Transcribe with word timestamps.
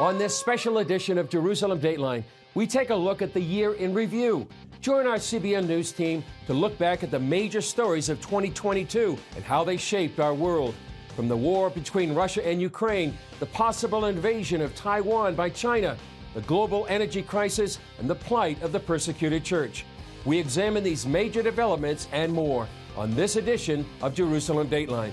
On 0.00 0.18
this 0.18 0.36
special 0.36 0.78
edition 0.78 1.18
of 1.18 1.30
Jerusalem 1.30 1.78
Dateline, 1.78 2.24
we 2.54 2.66
take 2.66 2.90
a 2.90 2.94
look 2.94 3.22
at 3.22 3.32
the 3.32 3.40
year 3.40 3.74
in 3.74 3.94
review. 3.94 4.44
Join 4.80 5.06
our 5.06 5.18
CBN 5.18 5.68
News 5.68 5.92
team 5.92 6.24
to 6.48 6.52
look 6.52 6.76
back 6.78 7.04
at 7.04 7.12
the 7.12 7.18
major 7.20 7.60
stories 7.60 8.08
of 8.08 8.20
2022 8.20 9.16
and 9.36 9.44
how 9.44 9.62
they 9.62 9.76
shaped 9.76 10.18
our 10.18 10.34
world. 10.34 10.74
From 11.14 11.28
the 11.28 11.36
war 11.36 11.70
between 11.70 12.12
Russia 12.12 12.44
and 12.44 12.60
Ukraine, 12.60 13.16
the 13.38 13.46
possible 13.46 14.06
invasion 14.06 14.60
of 14.60 14.74
Taiwan 14.74 15.36
by 15.36 15.48
China, 15.48 15.96
the 16.34 16.40
global 16.40 16.86
energy 16.88 17.22
crisis, 17.22 17.78
and 18.00 18.10
the 18.10 18.16
plight 18.16 18.60
of 18.64 18.72
the 18.72 18.80
persecuted 18.80 19.44
church. 19.44 19.84
We 20.24 20.40
examine 20.40 20.82
these 20.82 21.06
major 21.06 21.40
developments 21.40 22.08
and 22.10 22.32
more 22.32 22.66
on 22.96 23.14
this 23.14 23.36
edition 23.36 23.86
of 24.02 24.12
Jerusalem 24.12 24.68
Dateline. 24.68 25.12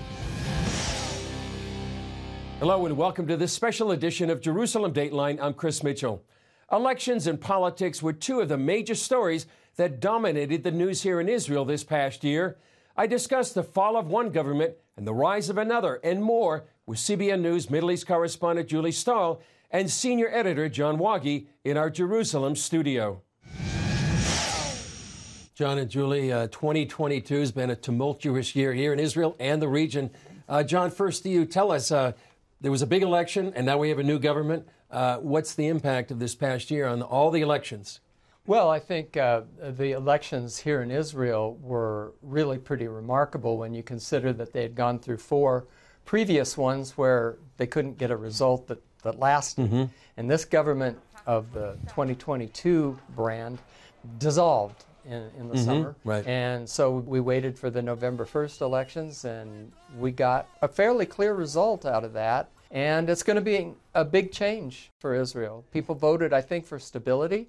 Hello 2.62 2.86
and 2.86 2.96
welcome 2.96 3.26
to 3.26 3.36
this 3.36 3.52
special 3.52 3.90
edition 3.90 4.30
of 4.30 4.40
Jerusalem 4.40 4.92
Dateline. 4.92 5.42
I'm 5.42 5.52
Chris 5.52 5.82
Mitchell. 5.82 6.22
Elections 6.70 7.26
and 7.26 7.40
politics 7.40 8.00
were 8.00 8.12
two 8.12 8.38
of 8.38 8.48
the 8.48 8.56
major 8.56 8.94
stories 8.94 9.48
that 9.74 9.98
dominated 9.98 10.62
the 10.62 10.70
news 10.70 11.02
here 11.02 11.18
in 11.18 11.28
Israel 11.28 11.64
this 11.64 11.82
past 11.82 12.22
year. 12.22 12.58
I 12.96 13.08
discussed 13.08 13.56
the 13.56 13.64
fall 13.64 13.96
of 13.96 14.06
one 14.06 14.30
government 14.30 14.74
and 14.96 15.04
the 15.04 15.12
rise 15.12 15.50
of 15.50 15.58
another 15.58 15.98
and 16.04 16.22
more 16.22 16.66
with 16.86 17.00
CBN 17.00 17.40
News 17.40 17.68
Middle 17.68 17.90
East 17.90 18.06
correspondent 18.06 18.68
Julie 18.68 18.92
Stahl 18.92 19.42
and 19.72 19.90
senior 19.90 20.28
editor 20.28 20.68
John 20.68 20.98
Waage 20.98 21.48
in 21.64 21.76
our 21.76 21.90
Jerusalem 21.90 22.54
studio. 22.54 23.22
John 25.56 25.78
and 25.78 25.90
Julie, 25.90 26.32
uh, 26.32 26.46
2022 26.46 27.40
has 27.40 27.50
been 27.50 27.70
a 27.70 27.76
tumultuous 27.76 28.54
year 28.54 28.72
here 28.72 28.92
in 28.92 29.00
Israel 29.00 29.34
and 29.40 29.60
the 29.60 29.66
region. 29.66 30.10
Uh, 30.48 30.62
John, 30.62 30.90
first 30.90 31.22
to 31.22 31.28
you, 31.28 31.44
tell 31.44 31.72
us 31.72 31.90
uh, 31.90 32.12
there 32.62 32.70
was 32.70 32.80
a 32.80 32.86
big 32.86 33.02
election, 33.02 33.52
and 33.54 33.66
now 33.66 33.76
we 33.76 33.88
have 33.88 33.98
a 33.98 34.04
new 34.04 34.18
government. 34.18 34.66
Uh, 34.90 35.16
what's 35.18 35.54
the 35.54 35.66
impact 35.66 36.10
of 36.10 36.20
this 36.20 36.34
past 36.34 36.70
year 36.70 36.86
on 36.86 37.02
all 37.02 37.30
the 37.30 37.40
elections? 37.40 38.00
Well, 38.46 38.70
I 38.70 38.78
think 38.78 39.16
uh, 39.16 39.42
the 39.60 39.92
elections 39.92 40.58
here 40.58 40.82
in 40.82 40.90
Israel 40.90 41.58
were 41.60 42.14
really 42.22 42.58
pretty 42.58 42.88
remarkable 42.88 43.58
when 43.58 43.74
you 43.74 43.82
consider 43.82 44.32
that 44.34 44.52
they 44.52 44.62
had 44.62 44.74
gone 44.74 44.98
through 45.00 45.18
four 45.18 45.66
previous 46.04 46.56
ones 46.56 46.96
where 46.96 47.36
they 47.56 47.66
couldn't 47.66 47.98
get 47.98 48.10
a 48.10 48.16
result 48.16 48.66
that, 48.68 48.82
that 49.02 49.18
lasted. 49.18 49.66
Mm-hmm. 49.66 49.84
And 50.16 50.30
this 50.30 50.44
government 50.44 50.98
of 51.26 51.52
the 51.52 51.76
2022 51.88 52.98
brand 53.14 53.58
dissolved 54.18 54.84
in, 55.04 55.30
in 55.38 55.48
the 55.48 55.54
mm-hmm, 55.54 55.64
summer. 55.64 55.96
Right. 56.04 56.26
And 56.26 56.68
so 56.68 56.98
we 56.98 57.20
waited 57.20 57.58
for 57.58 57.70
the 57.70 57.82
November 57.82 58.24
1st 58.24 58.60
elections, 58.60 59.24
and 59.24 59.72
we 59.98 60.10
got 60.10 60.48
a 60.62 60.68
fairly 60.68 61.06
clear 61.06 61.34
result 61.34 61.84
out 61.84 62.04
of 62.04 62.12
that. 62.12 62.50
And 62.70 63.10
it's 63.10 63.22
going 63.22 63.36
to 63.36 63.42
be 63.42 63.74
a 63.94 64.04
big 64.04 64.32
change 64.32 64.90
for 64.98 65.14
Israel. 65.14 65.64
People 65.72 65.94
voted, 65.94 66.32
I 66.32 66.40
think, 66.40 66.66
for 66.66 66.78
stability. 66.78 67.48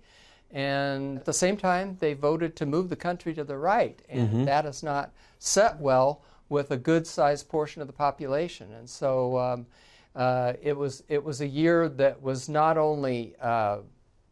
And 0.52 1.18
at 1.18 1.26
the 1.26 1.34
same 1.34 1.58
time, 1.58 1.98
they 2.00 2.14
voted 2.14 2.56
to 2.58 2.66
move 2.66 2.90
the 2.90 2.95
country 2.95 3.34
to 3.34 3.44
the 3.44 3.58
right. 3.58 4.00
And 4.10 4.30
mm-hmm. 4.30 4.44
that 4.45 4.66
is 4.66 4.84
not 4.84 5.12
set 5.40 5.80
well 5.80 6.22
with 6.50 6.72
a 6.72 6.78
good 6.78 7.08
sized 7.08 7.48
portion 7.50 7.82
of 7.82 7.88
the 7.88 7.94
population. 7.94 8.73
And 8.73 8.88
so 8.88 9.40
um, 9.40 9.66
uh, 10.16 10.54
it, 10.62 10.78
was, 10.78 11.04
it 11.08 11.23
was 11.23 11.42
a 11.42 11.48
year 11.48 11.90
that 11.90 12.22
was 12.22 12.50
not 12.50 12.78
only 12.78 13.34
uh, 13.42 13.78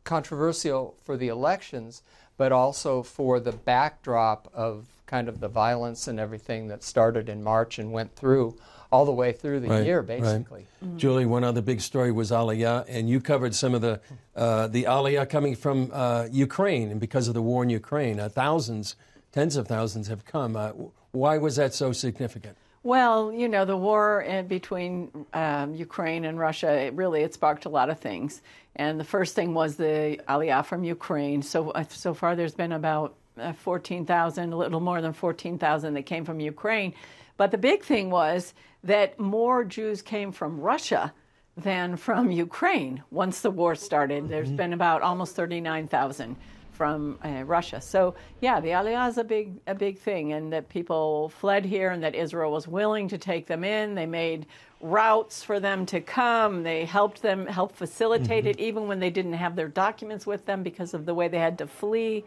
controversial 0.03 0.95
for 1.03 1.17
the 1.17 1.29
elections, 1.29 2.03
but 2.41 2.51
also 2.51 3.03
for 3.03 3.39
the 3.39 3.51
backdrop 3.51 4.49
of 4.51 4.87
kind 5.05 5.29
of 5.29 5.39
the 5.41 5.47
violence 5.47 6.07
and 6.07 6.19
everything 6.19 6.69
that 6.69 6.81
started 6.81 7.29
in 7.29 7.43
March 7.43 7.77
and 7.77 7.91
went 7.91 8.15
through 8.15 8.57
all 8.91 9.05
the 9.05 9.11
way 9.11 9.31
through 9.31 9.59
the 9.59 9.67
right, 9.67 9.85
year, 9.85 10.01
basically. 10.01 10.61
Right. 10.81 10.89
Mm-hmm. 10.89 10.97
Julie, 10.97 11.27
one 11.27 11.43
other 11.43 11.61
big 11.61 11.81
story 11.81 12.11
was 12.11 12.31
Aliyah, 12.31 12.85
and 12.89 13.07
you 13.07 13.21
covered 13.21 13.53
some 13.53 13.75
of 13.75 13.81
the 13.81 14.01
uh, 14.35 14.65
the 14.65 14.85
Aliyah 14.85 15.29
coming 15.29 15.55
from 15.55 15.91
uh, 15.93 16.29
Ukraine, 16.31 16.89
and 16.89 16.99
because 16.99 17.27
of 17.27 17.35
the 17.35 17.43
war 17.43 17.61
in 17.61 17.69
Ukraine, 17.69 18.19
uh, 18.19 18.27
thousands, 18.27 18.95
tens 19.31 19.55
of 19.55 19.67
thousands 19.67 20.07
have 20.07 20.25
come. 20.25 20.55
Uh, 20.55 20.71
why 21.11 21.37
was 21.37 21.57
that 21.57 21.75
so 21.75 21.91
significant? 21.91 22.57
Well, 22.83 23.31
you 23.31 23.47
know, 23.47 23.65
the 23.65 23.77
war 23.77 24.21
in 24.21 24.47
between 24.47 25.25
um, 25.33 25.75
Ukraine 25.75 26.25
and 26.25 26.39
Russia, 26.39 26.71
it 26.71 26.93
really 26.93 27.21
it 27.21 27.33
sparked 27.33 27.65
a 27.65 27.69
lot 27.69 27.91
of 27.91 27.99
things. 27.99 28.41
And 28.75 28.99
the 28.99 29.03
first 29.03 29.35
thing 29.35 29.53
was 29.53 29.75
the 29.75 30.19
Aliyah 30.27 30.65
from 30.65 30.83
Ukraine. 30.83 31.43
So 31.43 31.69
uh, 31.71 31.83
so 31.89 32.13
far, 32.15 32.35
there's 32.35 32.55
been 32.55 32.71
about 32.71 33.15
uh, 33.37 33.53
14,000, 33.53 34.51
a 34.51 34.57
little 34.57 34.79
more 34.79 34.99
than 34.99 35.13
14,000 35.13 35.93
that 35.93 36.03
came 36.03 36.25
from 36.25 36.39
Ukraine. 36.39 36.93
But 37.37 37.51
the 37.51 37.57
big 37.57 37.83
thing 37.83 38.09
was 38.09 38.53
that 38.83 39.19
more 39.19 39.63
Jews 39.63 40.01
came 40.01 40.31
from 40.31 40.59
Russia 40.59 41.13
than 41.55 41.97
from 41.97 42.31
Ukraine 42.31 43.03
once 43.11 43.41
the 43.41 43.51
war 43.51 43.75
started. 43.75 44.27
There's 44.27 44.47
mm-hmm. 44.47 44.57
been 44.57 44.73
about 44.73 45.03
almost 45.03 45.35
39,000 45.35 46.35
from 46.81 47.19
uh, 47.23 47.43
Russia. 47.43 47.79
So 47.79 48.15
yeah, 48.39 48.59
the 48.59 48.69
Aliyah 48.69 49.07
is 49.07 49.19
a 49.19 49.23
big 49.23 49.59
a 49.67 49.75
big 49.75 49.99
thing, 49.99 50.33
and 50.33 50.51
that 50.51 50.67
people 50.67 51.29
fled 51.29 51.63
here, 51.63 51.91
and 51.91 52.01
that 52.01 52.15
Israel 52.15 52.51
was 52.51 52.67
willing 52.67 53.07
to 53.09 53.19
take 53.19 53.45
them 53.45 53.63
in. 53.63 53.93
They 53.93 54.07
made 54.07 54.47
routes 54.81 55.43
for 55.43 55.59
them 55.59 55.85
to 55.85 56.01
come. 56.01 56.63
They 56.63 56.85
helped 56.85 57.21
them 57.21 57.45
help 57.45 57.75
facilitate 57.75 58.45
mm-hmm. 58.45 58.59
it, 58.59 58.67
even 58.69 58.87
when 58.87 58.99
they 58.99 59.11
didn't 59.11 59.33
have 59.33 59.55
their 59.55 59.67
documents 59.67 60.25
with 60.25 60.47
them 60.47 60.63
because 60.63 60.95
of 60.95 61.05
the 61.05 61.13
way 61.13 61.27
they 61.27 61.37
had 61.37 61.59
to 61.59 61.67
flee. 61.67 62.23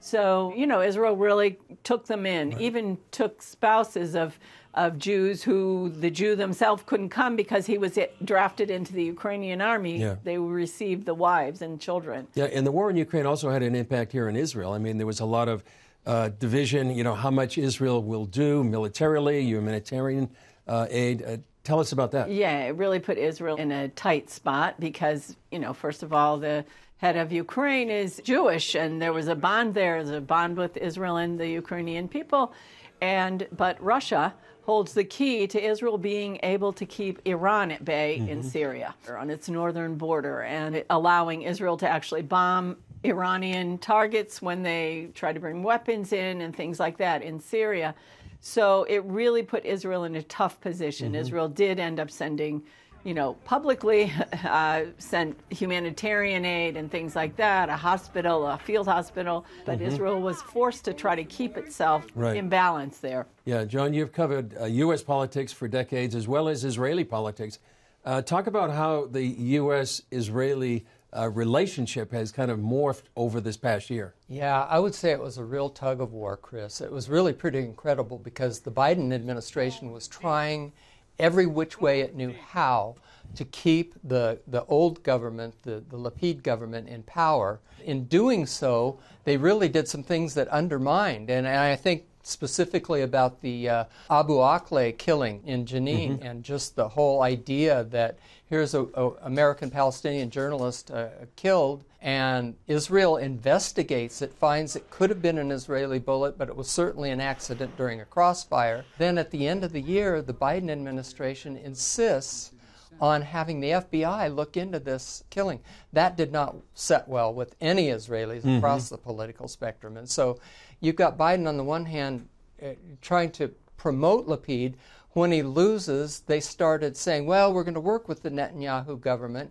So 0.00 0.54
you 0.56 0.66
know, 0.66 0.80
Israel 0.80 1.14
really 1.14 1.58
took 1.84 2.06
them 2.06 2.24
in, 2.24 2.52
right. 2.52 2.60
even 2.62 2.96
took 3.10 3.42
spouses 3.42 4.16
of 4.16 4.38
of 4.74 4.98
Jews 4.98 5.42
who 5.42 5.88
the 5.88 6.10
Jew 6.10 6.36
themselves 6.36 6.82
couldn't 6.86 7.08
come 7.08 7.36
because 7.36 7.66
he 7.66 7.78
was 7.78 7.98
drafted 8.24 8.70
into 8.70 8.92
the 8.92 9.02
Ukrainian 9.02 9.60
army. 9.60 9.98
Yeah. 9.98 10.16
They 10.22 10.38
received 10.38 11.04
the 11.06 11.14
wives 11.14 11.62
and 11.62 11.80
children. 11.80 12.28
Yeah, 12.34 12.44
and 12.44 12.66
the 12.66 12.72
war 12.72 12.90
in 12.90 12.96
Ukraine 12.96 13.26
also 13.26 13.50
had 13.50 13.62
an 13.62 13.74
impact 13.74 14.12
here 14.12 14.28
in 14.28 14.36
Israel. 14.36 14.72
I 14.72 14.78
mean, 14.78 14.98
there 14.98 15.06
was 15.06 15.20
a 15.20 15.24
lot 15.24 15.48
of 15.48 15.64
uh, 16.06 16.30
division, 16.38 16.90
you 16.90 17.04
know, 17.04 17.14
how 17.14 17.30
much 17.30 17.58
Israel 17.58 18.02
will 18.02 18.26
do 18.26 18.62
militarily, 18.62 19.42
humanitarian 19.42 20.30
uh, 20.66 20.86
aid. 20.90 21.22
Uh, 21.22 21.36
tell 21.64 21.80
us 21.80 21.92
about 21.92 22.12
that. 22.12 22.30
Yeah, 22.30 22.64
it 22.64 22.76
really 22.76 22.98
put 22.98 23.18
Israel 23.18 23.56
in 23.56 23.72
a 23.72 23.88
tight 23.88 24.30
spot 24.30 24.78
because, 24.78 25.36
you 25.50 25.58
know, 25.58 25.72
first 25.72 26.02
of 26.02 26.12
all, 26.12 26.38
the 26.38 26.64
head 26.98 27.16
of 27.16 27.32
Ukraine 27.32 27.90
is 27.90 28.20
Jewish, 28.24 28.74
and 28.74 29.00
there 29.00 29.12
was 29.12 29.28
a 29.28 29.34
bond 29.34 29.74
there, 29.74 30.02
there's 30.02 30.16
a 30.16 30.20
bond 30.20 30.56
with 30.56 30.76
Israel 30.76 31.16
and 31.16 31.38
the 31.38 31.48
Ukrainian 31.48 32.08
people. 32.08 32.52
And 33.00 33.46
but 33.56 33.80
Russia 33.82 34.34
holds 34.68 34.92
the 34.92 35.02
key 35.02 35.46
to 35.46 35.58
Israel 35.58 35.96
being 35.96 36.38
able 36.42 36.74
to 36.74 36.84
keep 36.84 37.22
Iran 37.24 37.70
at 37.70 37.82
bay 37.86 38.18
mm-hmm. 38.20 38.28
in 38.28 38.42
Syria 38.42 38.94
on 39.08 39.30
its 39.30 39.48
northern 39.48 39.94
border 39.94 40.42
and 40.42 40.84
allowing 40.90 41.40
Israel 41.40 41.78
to 41.78 41.88
actually 41.88 42.20
bomb 42.20 42.76
Iranian 43.02 43.78
targets 43.78 44.42
when 44.42 44.62
they 44.62 45.08
try 45.14 45.32
to 45.32 45.40
bring 45.40 45.62
weapons 45.62 46.12
in 46.12 46.42
and 46.42 46.54
things 46.54 46.78
like 46.78 46.98
that 46.98 47.22
in 47.22 47.40
Syria. 47.40 47.94
So 48.42 48.84
it 48.90 49.02
really 49.04 49.42
put 49.42 49.64
Israel 49.64 50.04
in 50.04 50.16
a 50.16 50.22
tough 50.24 50.60
position. 50.60 51.12
Mm-hmm. 51.12 51.22
Israel 51.22 51.48
did 51.48 51.80
end 51.80 51.98
up 51.98 52.10
sending 52.10 52.62
you 53.04 53.14
know, 53.14 53.34
publicly 53.44 54.12
uh, 54.44 54.84
sent 54.98 55.38
humanitarian 55.50 56.44
aid 56.44 56.76
and 56.76 56.90
things 56.90 57.16
like 57.16 57.36
that, 57.36 57.68
a 57.68 57.76
hospital, 57.76 58.46
a 58.46 58.58
field 58.58 58.86
hospital, 58.86 59.44
but 59.64 59.78
mm-hmm. 59.78 59.88
Israel 59.88 60.20
was 60.20 60.40
forced 60.42 60.84
to 60.86 60.92
try 60.92 61.14
to 61.14 61.24
keep 61.24 61.56
itself 61.56 62.06
right. 62.14 62.36
in 62.36 62.48
balance 62.48 62.98
there. 62.98 63.26
Yeah, 63.44 63.64
John, 63.64 63.94
you've 63.94 64.12
covered 64.12 64.56
uh, 64.60 64.64
U.S. 64.64 65.02
politics 65.02 65.52
for 65.52 65.68
decades 65.68 66.14
as 66.14 66.28
well 66.28 66.48
as 66.48 66.64
Israeli 66.64 67.04
politics. 67.04 67.58
Uh, 68.04 68.22
talk 68.22 68.46
about 68.46 68.70
how 68.70 69.06
the 69.06 69.22
U.S. 69.22 70.02
Israeli 70.10 70.86
uh, 71.16 71.28
relationship 71.30 72.12
has 72.12 72.30
kind 72.30 72.50
of 72.50 72.58
morphed 72.58 73.04
over 73.16 73.40
this 73.40 73.56
past 73.56 73.90
year. 73.90 74.14
Yeah, 74.28 74.64
I 74.64 74.78
would 74.78 74.94
say 74.94 75.10
it 75.12 75.20
was 75.20 75.38
a 75.38 75.44
real 75.44 75.70
tug 75.70 76.00
of 76.00 76.12
war, 76.12 76.36
Chris. 76.36 76.80
It 76.80 76.92
was 76.92 77.08
really 77.08 77.32
pretty 77.32 77.60
incredible 77.60 78.18
because 78.18 78.60
the 78.60 78.70
Biden 78.70 79.12
administration 79.12 79.90
was 79.90 80.06
trying 80.06 80.72
every 81.18 81.46
which 81.46 81.80
way 81.80 82.00
it 82.00 82.14
knew 82.14 82.34
how 82.50 82.96
to 83.34 83.44
keep 83.44 83.94
the, 84.02 84.40
the 84.46 84.64
old 84.66 85.02
government, 85.02 85.54
the, 85.62 85.82
the 85.88 85.96
Lapid 85.96 86.42
government, 86.42 86.88
in 86.88 87.02
power. 87.02 87.60
In 87.84 88.04
doing 88.04 88.46
so, 88.46 88.98
they 89.24 89.36
really 89.36 89.68
did 89.68 89.86
some 89.86 90.02
things 90.02 90.34
that 90.34 90.48
undermined, 90.48 91.30
and 91.30 91.46
I 91.46 91.76
think 91.76 92.04
specifically 92.28 93.02
about 93.02 93.40
the 93.40 93.68
uh, 93.68 93.84
Abu 94.10 94.34
Akleh 94.34 94.96
killing 94.96 95.42
in 95.44 95.64
Jenin 95.64 96.18
mm-hmm. 96.18 96.26
and 96.26 96.44
just 96.44 96.76
the 96.76 96.88
whole 96.88 97.22
idea 97.22 97.84
that 97.84 98.18
here's 98.46 98.74
a, 98.74 98.82
a 98.94 99.08
American 99.22 99.70
Palestinian 99.70 100.30
journalist 100.30 100.90
uh, 100.90 101.08
killed 101.36 101.84
and 102.00 102.54
Israel 102.68 103.16
investigates 103.16 104.22
it, 104.22 104.32
finds 104.32 104.76
it 104.76 104.88
could 104.90 105.10
have 105.10 105.20
been 105.20 105.38
an 105.38 105.50
Israeli 105.50 105.98
bullet, 105.98 106.38
but 106.38 106.48
it 106.48 106.54
was 106.54 106.68
certainly 106.68 107.10
an 107.10 107.20
accident 107.20 107.76
during 107.76 108.00
a 108.00 108.04
crossfire. 108.04 108.84
Then 108.98 109.18
at 109.18 109.32
the 109.32 109.48
end 109.48 109.64
of 109.64 109.72
the 109.72 109.80
year, 109.80 110.22
the 110.22 110.34
Biden 110.34 110.70
administration 110.70 111.56
insists 111.56 112.52
on 113.00 113.22
having 113.22 113.60
the 113.60 113.70
FBI 113.70 114.34
look 114.34 114.56
into 114.56 114.78
this 114.78 115.24
killing. 115.30 115.60
That 115.92 116.16
did 116.16 116.32
not 116.32 116.56
set 116.74 117.08
well 117.08 117.32
with 117.32 117.54
any 117.60 117.88
Israelis 117.88 118.38
mm-hmm. 118.38 118.56
across 118.58 118.88
the 118.88 118.98
political 118.98 119.48
spectrum. 119.48 119.96
And 119.96 120.08
so 120.08 120.38
you've 120.80 120.96
got 120.96 121.18
Biden 121.18 121.48
on 121.48 121.56
the 121.56 121.64
one 121.64 121.84
hand 121.84 122.28
uh, 122.62 122.70
trying 123.00 123.30
to 123.32 123.48
promote 123.76 124.26
Lapid. 124.26 124.74
When 125.12 125.32
he 125.32 125.42
loses, 125.42 126.20
they 126.20 126.40
started 126.40 126.96
saying, 126.96 127.26
well, 127.26 127.52
we're 127.52 127.64
going 127.64 127.74
to 127.74 127.80
work 127.80 128.08
with 128.08 128.22
the 128.22 128.30
Netanyahu 128.30 129.00
government 129.00 129.50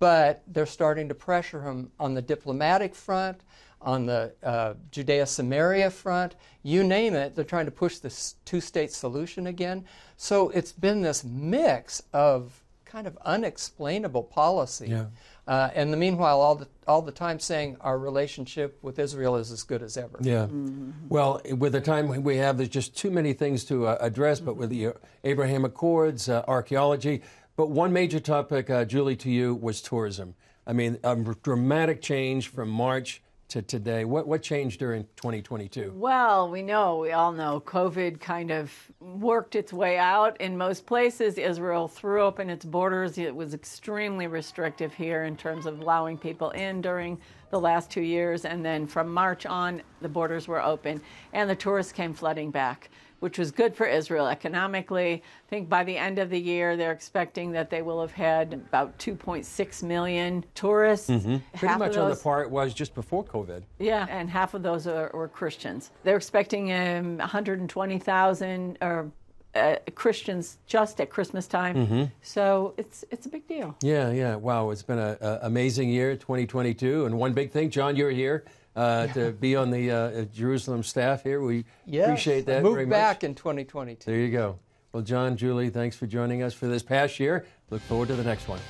but 0.00 0.42
they're 0.48 0.66
starting 0.66 1.08
to 1.08 1.14
pressure 1.14 1.62
him 1.62 1.92
on 2.00 2.14
the 2.14 2.22
diplomatic 2.22 2.94
front, 2.94 3.42
on 3.82 4.06
the 4.06 4.32
uh, 4.42 4.74
Judea 4.90 5.26
Samaria 5.26 5.90
front, 5.90 6.34
you 6.62 6.82
name 6.82 7.14
it, 7.14 7.34
they're 7.34 7.44
trying 7.44 7.66
to 7.66 7.70
push 7.70 7.98
this 7.98 8.34
two 8.44 8.60
state 8.60 8.92
solution 8.92 9.46
again. 9.46 9.84
So 10.16 10.50
it's 10.50 10.72
been 10.72 11.02
this 11.02 11.22
mix 11.22 12.02
of 12.12 12.62
kind 12.84 13.06
of 13.06 13.16
unexplainable 13.24 14.24
policy. 14.24 14.88
Yeah. 14.88 15.06
Uh, 15.46 15.70
and 15.74 15.92
the 15.92 15.96
meanwhile, 15.96 16.40
all 16.40 16.54
the 16.54 16.68
all 16.86 17.02
the 17.02 17.12
time 17.12 17.38
saying 17.38 17.76
our 17.80 17.98
relationship 17.98 18.78
with 18.82 18.98
Israel 18.98 19.36
is 19.36 19.50
as 19.50 19.62
good 19.62 19.82
as 19.82 19.96
ever. 19.96 20.18
Yeah. 20.20 20.46
Mm-hmm. 20.46 20.90
Well, 21.08 21.40
with 21.56 21.72
the 21.72 21.80
time 21.80 22.22
we 22.22 22.36
have, 22.36 22.56
there's 22.56 22.68
just 22.68 22.96
too 22.96 23.10
many 23.10 23.32
things 23.32 23.64
to 23.66 23.86
uh, 23.86 23.98
address. 24.00 24.40
But 24.40 24.56
with 24.56 24.70
the 24.70 24.92
Abraham 25.24 25.64
Accords, 25.64 26.28
uh, 26.28 26.44
archaeology, 26.46 27.22
but 27.56 27.70
one 27.70 27.92
major 27.92 28.20
topic, 28.20 28.70
uh, 28.70 28.84
Julie, 28.84 29.16
to 29.16 29.30
you 29.30 29.54
was 29.54 29.80
tourism. 29.80 30.34
I 30.66 30.72
mean, 30.72 30.98
a 31.02 31.16
dramatic 31.42 32.00
change 32.00 32.48
from 32.48 32.68
March 32.70 33.22
to 33.50 33.62
today? 33.62 34.04
What, 34.04 34.26
what 34.26 34.42
changed 34.42 34.78
during 34.78 35.04
2022? 35.16 35.92
Well, 35.94 36.50
we 36.50 36.62
know, 36.62 36.98
we 36.98 37.12
all 37.12 37.32
know, 37.32 37.60
COVID 37.66 38.20
kind 38.20 38.50
of 38.50 38.72
worked 39.00 39.54
its 39.54 39.72
way 39.72 39.98
out 39.98 40.40
in 40.40 40.56
most 40.56 40.86
places. 40.86 41.38
Israel 41.38 41.88
threw 41.88 42.22
open 42.22 42.48
its 42.48 42.64
borders. 42.64 43.18
It 43.18 43.34
was 43.34 43.54
extremely 43.54 44.26
restrictive 44.26 44.94
here 44.94 45.24
in 45.24 45.36
terms 45.36 45.66
of 45.66 45.80
allowing 45.80 46.16
people 46.16 46.50
in 46.50 46.80
during 46.80 47.18
the 47.50 47.60
last 47.60 47.90
two 47.90 48.02
years. 48.02 48.44
And 48.44 48.64
then 48.64 48.86
from 48.86 49.12
March 49.12 49.46
on, 49.46 49.82
the 50.00 50.08
borders 50.08 50.48
were 50.48 50.62
open 50.62 51.00
and 51.32 51.50
the 51.50 51.56
tourists 51.56 51.92
came 51.92 52.14
flooding 52.14 52.50
back 52.50 52.90
which 53.20 53.38
was 53.38 53.50
good 53.50 53.74
for 53.74 53.86
Israel 53.86 54.26
economically. 54.26 55.22
I 55.46 55.48
think 55.48 55.68
by 55.68 55.84
the 55.84 55.96
end 55.96 56.18
of 56.18 56.30
the 56.30 56.40
year, 56.40 56.76
they're 56.76 56.92
expecting 56.92 57.52
that 57.52 57.70
they 57.70 57.82
will 57.82 58.00
have 58.00 58.12
had 58.12 58.54
about 58.54 58.98
2.6 58.98 59.82
million 59.82 60.44
tourists. 60.54 61.10
Mm-hmm. 61.10 61.36
Pretty 61.56 61.78
much 61.78 61.94
those, 61.94 61.98
on 61.98 62.10
the 62.10 62.16
part 62.16 62.50
was 62.50 62.74
just 62.74 62.94
before 62.94 63.24
COVID. 63.24 63.62
Yeah, 63.78 64.06
and 64.10 64.28
half 64.28 64.54
of 64.54 64.62
those 64.62 64.86
are, 64.86 65.10
were 65.14 65.28
Christians. 65.28 65.90
They're 66.02 66.16
expecting 66.16 66.72
um, 66.72 67.18
120,000 67.18 68.78
or 68.80 69.12
uh, 69.54 69.76
Christians 69.94 70.58
just 70.66 71.00
at 71.00 71.10
Christmas 71.10 71.46
time. 71.46 71.76
Mm-hmm. 71.76 72.04
So 72.22 72.74
it's 72.76 73.04
it's 73.10 73.26
a 73.26 73.28
big 73.28 73.48
deal. 73.48 73.76
Yeah, 73.82 74.10
yeah. 74.10 74.36
Wow, 74.36 74.70
it's 74.70 74.82
been 74.82 74.98
an 74.98 75.16
amazing 75.42 75.88
year, 75.88 76.14
2022. 76.14 77.06
And 77.06 77.18
one 77.18 77.32
big 77.32 77.50
thing, 77.50 77.70
John, 77.70 77.96
you're 77.96 78.10
here 78.10 78.44
uh, 78.76 79.06
yeah. 79.06 79.12
to 79.12 79.32
be 79.32 79.56
on 79.56 79.70
the 79.70 79.90
uh, 79.90 80.22
Jerusalem 80.34 80.82
staff 80.82 81.22
here. 81.22 81.40
We 81.40 81.64
yes, 81.86 82.06
appreciate 82.06 82.46
that 82.46 82.62
very 82.62 82.86
back 82.86 83.24
in 83.24 83.34
2022. 83.34 84.10
There 84.10 84.20
you 84.20 84.30
go. 84.30 84.58
Well, 84.92 85.02
John, 85.02 85.36
Julie, 85.36 85.70
thanks 85.70 85.96
for 85.96 86.06
joining 86.06 86.42
us 86.42 86.52
for 86.52 86.66
this 86.66 86.82
past 86.82 87.20
year. 87.20 87.46
Look 87.70 87.82
forward 87.82 88.08
to 88.08 88.16
the 88.16 88.24
next 88.24 88.48
one. 88.48 88.60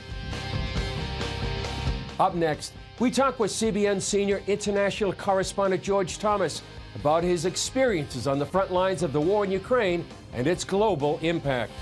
Up 2.19 2.35
next, 2.35 2.75
we 2.99 3.11
talk 3.11 3.39
with 3.39 3.51
CBN 3.51 4.03
senior 4.03 4.43
international 4.47 5.15
correspondent 5.15 5.83
George 5.83 6.19
Thomas 6.19 6.61
about 6.95 7.23
his 7.23 7.47
experiences 7.47 8.27
on 8.27 8.39
the 8.39 8.45
front 8.45 8.71
lines 8.71 9.03
of 9.03 9.15
the 9.15 9.21
war 9.21 9.45
in 9.45 9.51
Ukraine 9.51 10.05
and 10.35 10.47
its 10.47 10.65
global 10.65 11.19
impact. 11.23 11.73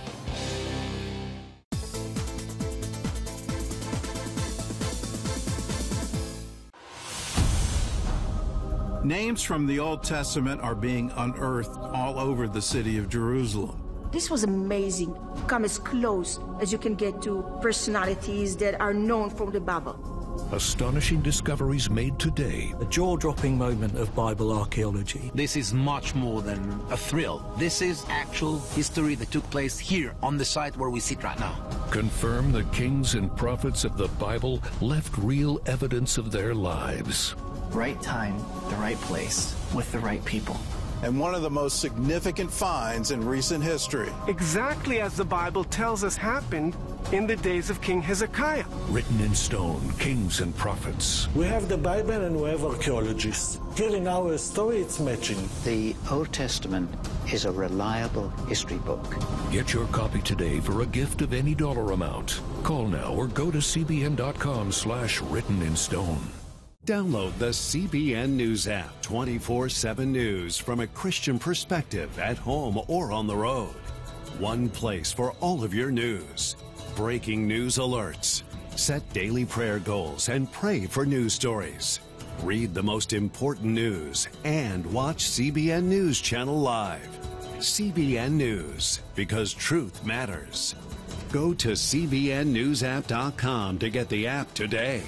Names 9.09 9.43
from 9.43 9.67
the 9.67 9.79
Old 9.79 10.03
Testament 10.03 10.61
are 10.61 10.75
being 10.75 11.11
unearthed 11.17 11.79
all 11.79 12.19
over 12.19 12.47
the 12.47 12.61
city 12.61 12.99
of 12.99 13.09
Jerusalem. 13.09 13.81
This 14.13 14.29
was 14.29 14.45
amazing. 14.45 15.17
Come 15.47 15.65
as 15.65 15.79
close 15.79 16.39
as 16.61 16.73
you 16.73 16.77
can 16.77 16.95
get 16.95 17.23
to 17.23 17.43
personalities 17.63 18.55
that 18.59 18.79
are 18.83 18.93
known 18.93 19.31
from 19.31 19.51
the 19.51 19.61
Bible. 19.61 19.97
Astonishing 20.53 21.23
discoveries 21.23 21.89
made 21.89 22.19
today. 22.19 22.75
A 22.83 22.85
jaw 22.85 23.17
dropping 23.17 23.57
moment 23.57 23.97
of 23.97 24.15
Bible 24.15 24.53
archaeology. 24.53 25.31
This 25.35 25.57
is 25.57 25.73
much 25.73 26.15
more 26.15 26.43
than 26.43 26.61
a 26.91 26.97
thrill. 26.97 27.51
This 27.57 27.81
is 27.81 28.05
actual 28.11 28.59
history 28.77 29.15
that 29.15 29.31
took 29.31 29.49
place 29.49 29.79
here 29.79 30.15
on 30.23 30.37
the 30.37 30.45
site 30.45 30.77
where 30.77 30.91
we 30.91 31.01
sit 31.01 31.25
right 31.25 31.41
now. 31.41 31.55
Confirm 31.91 32.53
the 32.53 32.65
kings 32.65 33.15
and 33.15 33.35
prophets 33.39 33.85
of 33.85 33.97
the 33.97 34.09
Bible 34.21 34.63
left 34.83 35.17
real 35.17 35.63
evidence 35.65 36.19
of 36.19 36.31
their 36.31 36.55
lives 36.55 37.35
right 37.71 38.01
time, 38.03 38.39
the 38.69 38.77
right 38.77 38.97
place, 39.03 39.55
with 39.75 39.91
the 39.93 39.99
right 39.99 40.25
people. 40.25 40.57
And 41.03 41.21
one 41.21 41.35
of 41.35 41.43
the 41.43 41.51
most 41.51 41.81
significant 41.81 42.51
finds 42.51 43.13
in 43.13 43.25
recent 43.25 43.63
history. 43.63 44.11
Exactly 44.27 45.01
as 45.01 45.15
the 45.15 45.25
Bible 45.25 45.63
tells 45.63 46.03
us 46.03 46.17
happened 46.17 46.77
in 47.13 47.27
the 47.27 47.37
days 47.37 47.71
of 47.71 47.81
King 47.81 48.03
Hezekiah. 48.03 48.65
Written 48.89 49.21
in 49.21 49.35
stone, 49.35 49.93
kings 49.99 50.41
and 50.41 50.55
prophets. 50.57 51.29
We 51.35 51.47
have 51.47 51.69
the 51.69 51.79
Bible 51.79 52.25
and 52.25 52.41
we 52.41 52.51
have 52.51 52.65
archaeologists. 52.65 53.61
Here 53.77 53.95
in 53.95 54.09
our 54.09 54.37
story, 54.39 54.79
it's 54.79 54.99
matching. 54.99 55.49
The 55.65 55.95
Old 56.11 56.33
Testament 56.33 56.91
is 57.33 57.45
a 57.45 57.53
reliable 57.53 58.31
history 58.49 58.79
book. 58.79 59.05
Get 59.53 59.73
your 59.73 59.87
copy 59.87 60.21
today 60.21 60.59
for 60.59 60.83
a 60.83 60.87
gift 60.87 61.23
of 61.23 61.33
any 61.33 61.55
dollar 61.55 61.93
amount. 61.93 62.41
Call 62.65 62.89
now 62.89 63.15
or 63.15 63.29
go 63.29 63.51
to 63.51 63.59
cbn.com 63.59 64.73
slash 64.73 65.23
written 65.23 65.63
in 65.63 65.77
stone. 65.77 66.19
Download 66.89 67.37
the 67.37 67.51
CBN 67.51 68.31
News 68.31 68.67
app 68.67 69.03
24 69.03 69.69
7 69.69 70.11
news 70.11 70.57
from 70.57 70.81
a 70.81 70.87
Christian 70.87 71.39
perspective 71.39 72.19
at 72.19 72.39
home 72.39 72.81
or 72.89 73.13
on 73.13 73.27
the 73.27 73.37
road. 73.37 73.75
One 74.39 74.71
place 74.71 75.13
for 75.13 75.33
all 75.41 75.63
of 75.63 75.75
your 75.75 75.91
news. 75.91 76.57
Breaking 76.97 77.47
news 77.47 77.77
alerts. 77.77 78.43
Set 78.77 79.07
daily 79.13 79.45
prayer 79.45 79.81
goals 79.81 80.31
and 80.31 80.51
pray 80.51 80.87
for 80.87 81.05
news 81.05 81.35
stories. 81.35 82.01
Read 82.43 82.73
the 82.73 82.83
most 82.83 83.13
important 83.13 83.67
news 83.67 84.27
and 84.45 84.87
watch 84.87 85.27
CBN 85.27 85.83
News 85.83 86.23
Channel 86.23 86.59
live. 86.59 87.07
CBN 87.59 88.31
News, 88.31 89.01
because 89.15 89.53
truth 89.53 90.03
matters. 90.07 90.75
Go 91.33 91.53
to 91.53 91.73
CBNNewsApp.com 91.73 93.79
to 93.79 93.91
get 93.91 94.09
the 94.09 94.27
app 94.27 94.55
today. 94.55 95.03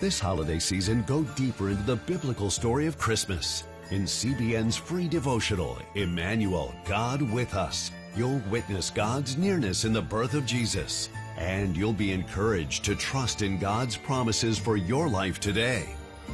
This 0.00 0.20
holiday 0.20 0.60
season, 0.60 1.02
go 1.08 1.24
deeper 1.24 1.70
into 1.70 1.82
the 1.82 1.96
biblical 1.96 2.50
story 2.50 2.86
of 2.86 2.98
Christmas. 2.98 3.64
In 3.90 4.04
CBN's 4.04 4.76
free 4.76 5.08
devotional, 5.08 5.76
Emmanuel, 5.96 6.72
God 6.86 7.20
with 7.20 7.52
Us, 7.54 7.90
you'll 8.14 8.40
witness 8.48 8.90
God's 8.90 9.36
nearness 9.36 9.84
in 9.84 9.92
the 9.92 10.00
birth 10.00 10.34
of 10.34 10.46
Jesus. 10.46 11.08
And 11.36 11.76
you'll 11.76 11.92
be 11.92 12.12
encouraged 12.12 12.84
to 12.84 12.94
trust 12.94 13.42
in 13.42 13.58
God's 13.58 13.96
promises 13.96 14.56
for 14.56 14.76
your 14.76 15.08
life 15.08 15.40
today. 15.40 15.88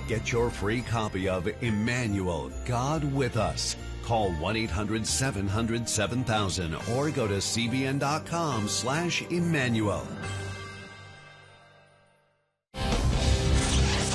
Get 0.09 0.31
your 0.31 0.51
free 0.51 0.83
copy 0.83 1.27
of 1.27 1.49
Emmanuel, 1.63 2.53
God 2.67 3.03
with 3.15 3.39
Us. 3.39 3.77
Call 4.03 4.29
1-800-700-7000 4.33 6.95
or 6.95 7.11
go 7.11 7.27
to 7.27 7.37
cbn.com 7.37 8.69
slash 8.69 9.23
Emmanuel. 9.31 10.07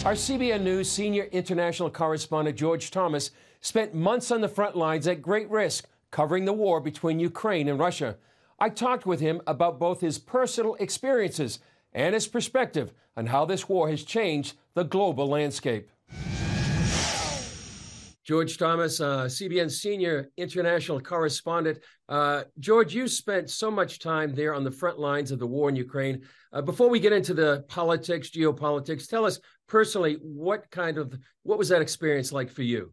Our 0.05 0.13
CBN 0.13 0.61
News 0.61 0.89
senior 0.89 1.25
international 1.25 1.89
correspondent 1.89 2.55
George 2.55 2.89
Thomas 2.89 3.31
spent 3.59 3.93
months 3.93 4.31
on 4.31 4.39
the 4.39 4.47
front 4.47 4.77
lines 4.77 5.07
at 5.07 5.21
great 5.21 5.49
risk 5.49 5.89
covering 6.09 6.45
the 6.45 6.53
war 6.53 6.79
between 6.79 7.19
Ukraine 7.19 7.67
and 7.67 7.77
Russia. 7.77 8.15
I 8.57 8.69
talked 8.69 9.05
with 9.05 9.19
him 9.19 9.41
about 9.45 9.77
both 9.77 9.99
his 9.99 10.17
personal 10.17 10.75
experiences 10.75 11.59
and 11.91 12.13
his 12.13 12.27
perspective 12.27 12.93
on 13.17 13.25
how 13.25 13.43
this 13.43 13.67
war 13.67 13.89
has 13.89 14.05
changed 14.05 14.55
the 14.73 14.85
global 14.85 15.27
landscape. 15.27 15.89
George 18.29 18.59
Thomas, 18.59 19.01
uh, 19.01 19.25
CBN 19.25 19.71
senior 19.71 20.29
international 20.37 21.01
correspondent. 21.01 21.79
Uh, 22.07 22.43
George, 22.59 22.93
you 22.93 23.07
spent 23.07 23.49
so 23.49 23.71
much 23.71 23.97
time 23.97 24.35
there 24.35 24.53
on 24.53 24.63
the 24.63 24.69
front 24.69 24.99
lines 24.99 25.31
of 25.31 25.39
the 25.39 25.47
war 25.47 25.67
in 25.67 25.75
Ukraine. 25.75 26.21
Uh, 26.53 26.61
before 26.61 26.89
we 26.89 26.99
get 26.99 27.11
into 27.11 27.33
the 27.33 27.65
politics, 27.67 28.29
geopolitics, 28.29 29.09
tell 29.09 29.25
us 29.25 29.39
personally, 29.69 30.17
what 30.21 30.69
kind 30.71 30.97
of 30.97 31.17
what 31.43 31.57
was 31.57 31.69
that 31.69 31.81
experience 31.81 32.31
like 32.31 32.49
for 32.49 32.63
you? 32.63 32.91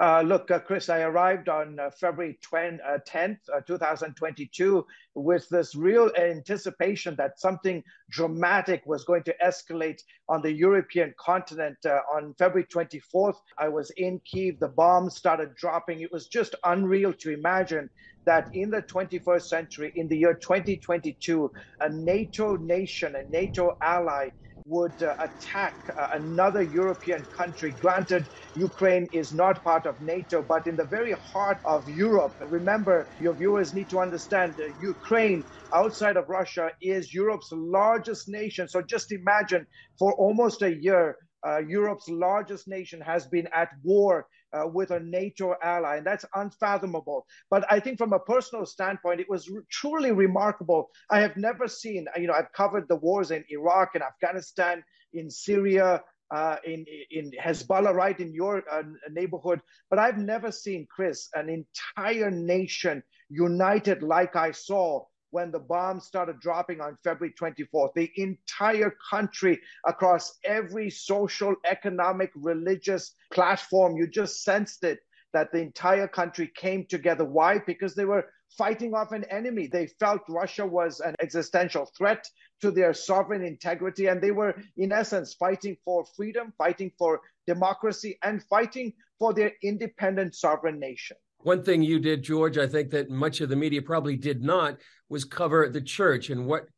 Uh, 0.00 0.22
look, 0.22 0.50
uh, 0.50 0.58
Chris, 0.58 0.88
I 0.88 1.02
arrived 1.02 1.48
on 1.48 1.78
uh, 1.78 1.88
February 1.88 2.36
20, 2.42 2.78
10th, 3.08 3.38
uh, 3.48 3.58
uh, 3.58 3.60
2022, 3.60 4.84
with 5.14 5.48
this 5.50 5.76
real 5.76 6.10
anticipation 6.18 7.14
that 7.16 7.38
something 7.38 7.80
dramatic 8.10 8.82
was 8.86 9.04
going 9.04 9.22
to 9.22 9.34
escalate 9.44 10.00
on 10.28 10.42
the 10.42 10.52
European 10.52 11.14
continent. 11.16 11.76
Uh, 11.86 12.00
on 12.12 12.34
February 12.34 12.66
24th, 12.66 13.36
I 13.56 13.68
was 13.68 13.90
in 13.96 14.20
Kiev. 14.24 14.58
The 14.58 14.66
bombs 14.66 15.14
started 15.14 15.54
dropping. 15.54 16.00
It 16.00 16.10
was 16.10 16.26
just 16.26 16.56
unreal 16.64 17.12
to 17.12 17.30
imagine 17.30 17.88
that 18.24 18.52
in 18.52 18.70
the 18.70 18.82
21st 18.82 19.42
century, 19.42 19.92
in 19.94 20.08
the 20.08 20.16
year 20.16 20.34
2022, 20.34 21.52
a 21.80 21.88
NATO 21.88 22.56
nation, 22.56 23.14
a 23.14 23.22
NATO 23.28 23.76
ally, 23.80 24.30
would 24.66 25.02
uh, 25.02 25.14
attack 25.20 25.74
uh, 25.98 26.08
another 26.14 26.62
European 26.62 27.26
country. 27.36 27.72
Granted, 27.72 28.28
Ukraine 28.54 29.08
is 29.12 29.32
not 29.32 29.62
part 29.62 29.86
of 29.86 30.00
NATO, 30.00 30.42
but 30.42 30.66
in 30.66 30.76
the 30.76 30.86
very 30.86 31.14
heart 31.32 31.58
of 31.64 31.88
Europe. 31.88 32.34
Remember, 32.40 33.08
your 33.18 33.34
viewers 33.34 33.74
need 33.74 33.90
to 33.90 34.00
understand 34.00 34.54
uh, 34.58 34.64
Ukraine 34.78 35.44
outside 35.74 36.16
of 36.16 36.28
Russia 36.28 36.70
is 36.80 37.12
Europe's 37.12 37.50
largest 37.52 38.28
nation. 38.28 38.68
So 38.68 38.80
just 38.80 39.12
imagine 39.12 39.66
for 39.98 40.12
almost 40.14 40.62
a 40.62 40.74
year, 40.74 41.16
uh, 41.46 41.58
Europe's 41.58 42.08
largest 42.08 42.66
nation 42.68 43.00
has 43.02 43.26
been 43.26 43.48
at 43.54 43.68
war 43.82 44.26
uh, 44.54 44.66
with 44.66 44.90
a 44.90 45.00
NATO 45.00 45.54
ally, 45.62 45.96
and 45.96 46.06
that's 46.06 46.24
unfathomable. 46.34 47.26
But 47.50 47.64
I 47.70 47.80
think 47.80 47.98
from 47.98 48.12
a 48.12 48.18
personal 48.18 48.66
standpoint, 48.66 49.20
it 49.20 49.28
was 49.28 49.50
truly 49.70 50.12
remarkable. 50.12 50.90
I 51.10 51.20
have 51.20 51.36
never 51.36 51.68
seen, 51.68 52.06
you 52.16 52.26
know, 52.26 52.34
I've 52.34 52.52
covered 52.52 52.86
the 52.88 52.96
wars 52.96 53.30
in 53.30 53.44
Iraq 53.48 53.90
and 53.94 54.02
Afghanistan, 54.02 54.82
in 55.12 55.30
Syria, 55.30 56.02
uh, 56.34 56.56
in 56.64 56.84
in 57.10 57.30
Hezbollah, 57.42 57.94
right 57.94 58.18
in 58.18 58.32
your 58.32 58.62
uh, 58.70 58.82
neighborhood. 59.10 59.60
But 59.90 59.98
I've 59.98 60.18
never 60.18 60.50
seen, 60.50 60.86
Chris, 60.94 61.28
an 61.34 61.48
entire 61.48 62.30
nation 62.30 63.02
united 63.28 64.02
like 64.02 64.36
I 64.36 64.52
saw 64.52 65.04
when 65.34 65.50
the 65.50 65.58
bombs 65.58 66.06
started 66.06 66.38
dropping 66.38 66.80
on 66.80 66.96
February 67.02 67.34
24th. 67.34 67.92
The 67.96 68.08
entire 68.16 68.94
country, 69.10 69.60
across 69.84 70.38
every 70.44 70.90
social, 70.90 71.56
economic, 71.68 72.30
religious 72.36 73.16
platform, 73.32 73.96
you 73.96 74.06
just 74.06 74.44
sensed 74.44 74.84
it 74.84 75.00
that 75.32 75.50
the 75.50 75.58
entire 75.58 76.06
country 76.06 76.52
came 76.54 76.86
together. 76.86 77.24
Why? 77.24 77.58
Because 77.58 77.96
they 77.96 78.04
were 78.04 78.26
fighting 78.56 78.94
off 78.94 79.10
an 79.10 79.24
enemy. 79.24 79.66
They 79.66 79.88
felt 79.98 80.22
Russia 80.28 80.64
was 80.64 81.00
an 81.00 81.16
existential 81.20 81.90
threat 81.98 82.30
to 82.60 82.70
their 82.70 82.94
sovereign 82.94 83.44
integrity, 83.44 84.06
and 84.06 84.22
they 84.22 84.30
were, 84.30 84.54
in 84.76 84.92
essence, 84.92 85.34
fighting 85.34 85.76
for 85.84 86.04
freedom, 86.16 86.52
fighting 86.56 86.92
for 86.96 87.20
democracy, 87.48 88.16
and 88.22 88.40
fighting 88.44 88.92
for 89.18 89.34
their 89.34 89.50
independent 89.64 90.36
sovereign 90.36 90.78
nation. 90.78 91.16
One 91.44 91.62
thing 91.62 91.82
you 91.82 92.00
did, 92.00 92.22
George, 92.22 92.56
I 92.56 92.66
think 92.66 92.88
that 92.92 93.10
much 93.10 93.42
of 93.42 93.50
the 93.50 93.56
media 93.56 93.82
probably 93.82 94.16
did 94.16 94.42
not, 94.42 94.78
was 95.10 95.26
cover 95.26 95.68
the 95.68 95.82
church 95.82 96.30
and 96.30 96.46
what 96.46 96.68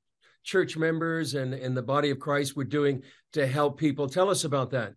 church 0.42 0.76
members 0.76 1.34
and, 1.34 1.54
and 1.54 1.76
the 1.76 1.84
body 1.84 2.10
of 2.10 2.18
Christ 2.18 2.56
were 2.56 2.64
doing 2.64 3.02
to 3.34 3.46
help 3.46 3.78
people. 3.78 4.08
Tell 4.08 4.28
us 4.28 4.42
about 4.42 4.72
that. 4.72 4.94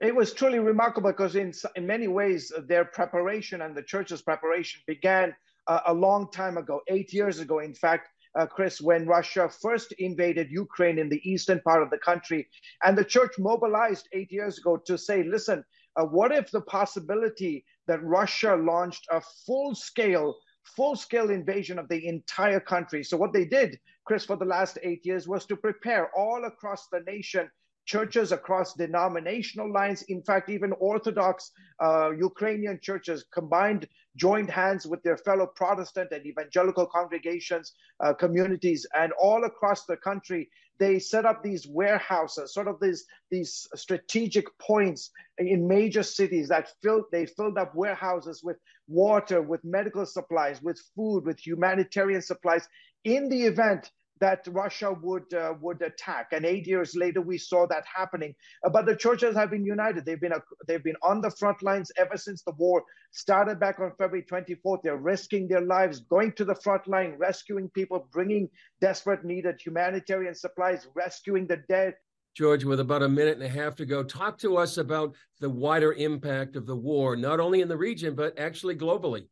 It 0.00 0.12
was 0.12 0.32
truly 0.32 0.58
remarkable 0.58 1.12
because, 1.12 1.36
in, 1.36 1.52
in 1.76 1.86
many 1.86 2.08
ways, 2.08 2.52
their 2.66 2.84
preparation 2.84 3.62
and 3.62 3.76
the 3.76 3.82
church's 3.82 4.22
preparation 4.22 4.80
began 4.88 5.36
uh, 5.68 5.80
a 5.86 5.94
long 5.94 6.28
time 6.32 6.58
ago, 6.58 6.80
eight 6.88 7.12
years 7.12 7.38
ago, 7.38 7.60
in 7.60 7.74
fact. 7.74 8.08
Uh, 8.38 8.44
Chris, 8.46 8.80
when 8.80 9.06
Russia 9.06 9.48
first 9.48 9.92
invaded 9.92 10.50
Ukraine 10.50 10.98
in 10.98 11.08
the 11.08 11.22
eastern 11.28 11.60
part 11.60 11.82
of 11.82 11.90
the 11.90 11.98
country. 11.98 12.48
And 12.84 12.96
the 12.96 13.04
church 13.04 13.32
mobilized 13.38 14.08
eight 14.12 14.30
years 14.30 14.58
ago 14.58 14.76
to 14.84 14.98
say, 14.98 15.22
listen, 15.22 15.64
uh, 15.98 16.04
what 16.04 16.32
if 16.32 16.50
the 16.50 16.60
possibility 16.62 17.64
that 17.86 18.02
Russia 18.04 18.54
launched 18.54 19.06
a 19.10 19.20
full 19.46 19.74
scale 19.74 20.34
full 20.76 20.96
scale 20.96 21.30
invasion 21.30 21.78
of 21.78 21.88
the 21.88 22.06
entire 22.06 22.60
country. 22.60 23.02
So, 23.02 23.16
what 23.16 23.32
they 23.32 23.44
did, 23.44 23.78
Chris, 24.04 24.24
for 24.24 24.36
the 24.36 24.44
last 24.44 24.78
eight 24.82 25.04
years 25.04 25.26
was 25.26 25.46
to 25.46 25.56
prepare 25.56 26.10
all 26.16 26.44
across 26.44 26.88
the 26.88 27.00
nation 27.00 27.50
churches 27.88 28.32
across 28.32 28.74
denominational 28.74 29.72
lines. 29.72 30.02
In 30.02 30.22
fact, 30.22 30.50
even 30.50 30.72
Orthodox 30.72 31.50
uh, 31.82 32.10
Ukrainian 32.10 32.78
churches 32.82 33.24
combined, 33.32 33.88
joined 34.14 34.50
hands 34.50 34.86
with 34.86 35.02
their 35.02 35.16
fellow 35.16 35.46
Protestant 35.46 36.10
and 36.12 36.24
evangelical 36.26 36.86
congregations, 36.86 37.72
uh, 38.04 38.12
communities, 38.12 38.86
and 38.94 39.10
all 39.12 39.44
across 39.44 39.86
the 39.86 39.96
country, 39.96 40.50
they 40.78 40.98
set 40.98 41.24
up 41.24 41.42
these 41.42 41.66
warehouses, 41.66 42.52
sort 42.52 42.68
of 42.68 42.76
these 42.78 43.06
these 43.30 43.66
strategic 43.74 44.46
points 44.58 45.10
in 45.38 45.66
major 45.66 46.02
cities 46.02 46.46
that 46.48 46.72
filled 46.82 47.06
they 47.10 47.24
filled 47.26 47.56
up 47.56 47.74
warehouses 47.74 48.44
with 48.44 48.58
water, 48.86 49.40
with 49.40 49.62
medical 49.64 50.04
supplies, 50.06 50.62
with 50.62 50.78
food, 50.94 51.24
with 51.24 51.38
humanitarian 51.44 52.22
supplies 52.22 52.68
in 53.04 53.28
the 53.28 53.42
event 53.52 53.90
that 54.20 54.46
Russia 54.48 54.92
would 55.02 55.32
uh, 55.34 55.54
would 55.60 55.82
attack. 55.82 56.28
And 56.32 56.44
eight 56.44 56.66
years 56.66 56.94
later, 56.94 57.20
we 57.20 57.38
saw 57.38 57.66
that 57.66 57.84
happening. 57.92 58.34
Uh, 58.64 58.70
but 58.70 58.86
the 58.86 58.96
churches 58.96 59.36
have 59.36 59.50
been 59.50 59.64
united. 59.64 60.04
They've 60.04 60.20
been 60.20 60.32
uh, 60.32 60.40
they've 60.66 60.82
been 60.82 60.96
on 61.02 61.20
the 61.20 61.30
front 61.30 61.62
lines 61.62 61.90
ever 61.96 62.16
since 62.16 62.42
the 62.42 62.52
war 62.52 62.82
started 63.12 63.58
back 63.58 63.80
on 63.80 63.92
February 63.98 64.24
24th. 64.30 64.82
They're 64.82 64.96
risking 64.96 65.48
their 65.48 65.60
lives, 65.60 66.00
going 66.00 66.32
to 66.32 66.44
the 66.44 66.54
front 66.54 66.86
line, 66.86 67.14
rescuing 67.18 67.68
people, 67.70 68.08
bringing 68.12 68.48
desperate 68.80 69.24
needed 69.24 69.60
humanitarian 69.64 70.34
supplies, 70.34 70.86
rescuing 70.94 71.46
the 71.46 71.58
dead. 71.68 71.94
George, 72.34 72.64
with 72.64 72.78
about 72.78 73.02
a 73.02 73.08
minute 73.08 73.34
and 73.34 73.42
a 73.42 73.48
half 73.48 73.74
to 73.76 73.86
go, 73.86 74.04
talk 74.04 74.38
to 74.38 74.56
us 74.56 74.76
about 74.76 75.16
the 75.40 75.50
wider 75.50 75.94
impact 75.94 76.54
of 76.54 76.66
the 76.66 76.76
war, 76.76 77.16
not 77.16 77.40
only 77.40 77.62
in 77.62 77.68
the 77.68 77.76
region 77.76 78.14
but 78.14 78.38
actually 78.38 78.76
globally. 78.76 79.26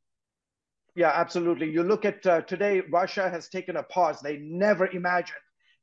Yeah, 0.97 1.13
absolutely. 1.15 1.71
You 1.71 1.83
look 1.83 2.07
at 2.07 2.27
uh, 2.27 2.41
today, 2.41 2.81
Russia 2.91 3.29
has 3.29 3.51
taken 3.51 3.77
a 3.77 3.83
pause. 3.83 4.21
They 4.23 4.39
never 4.39 4.87
imagined 4.87 5.37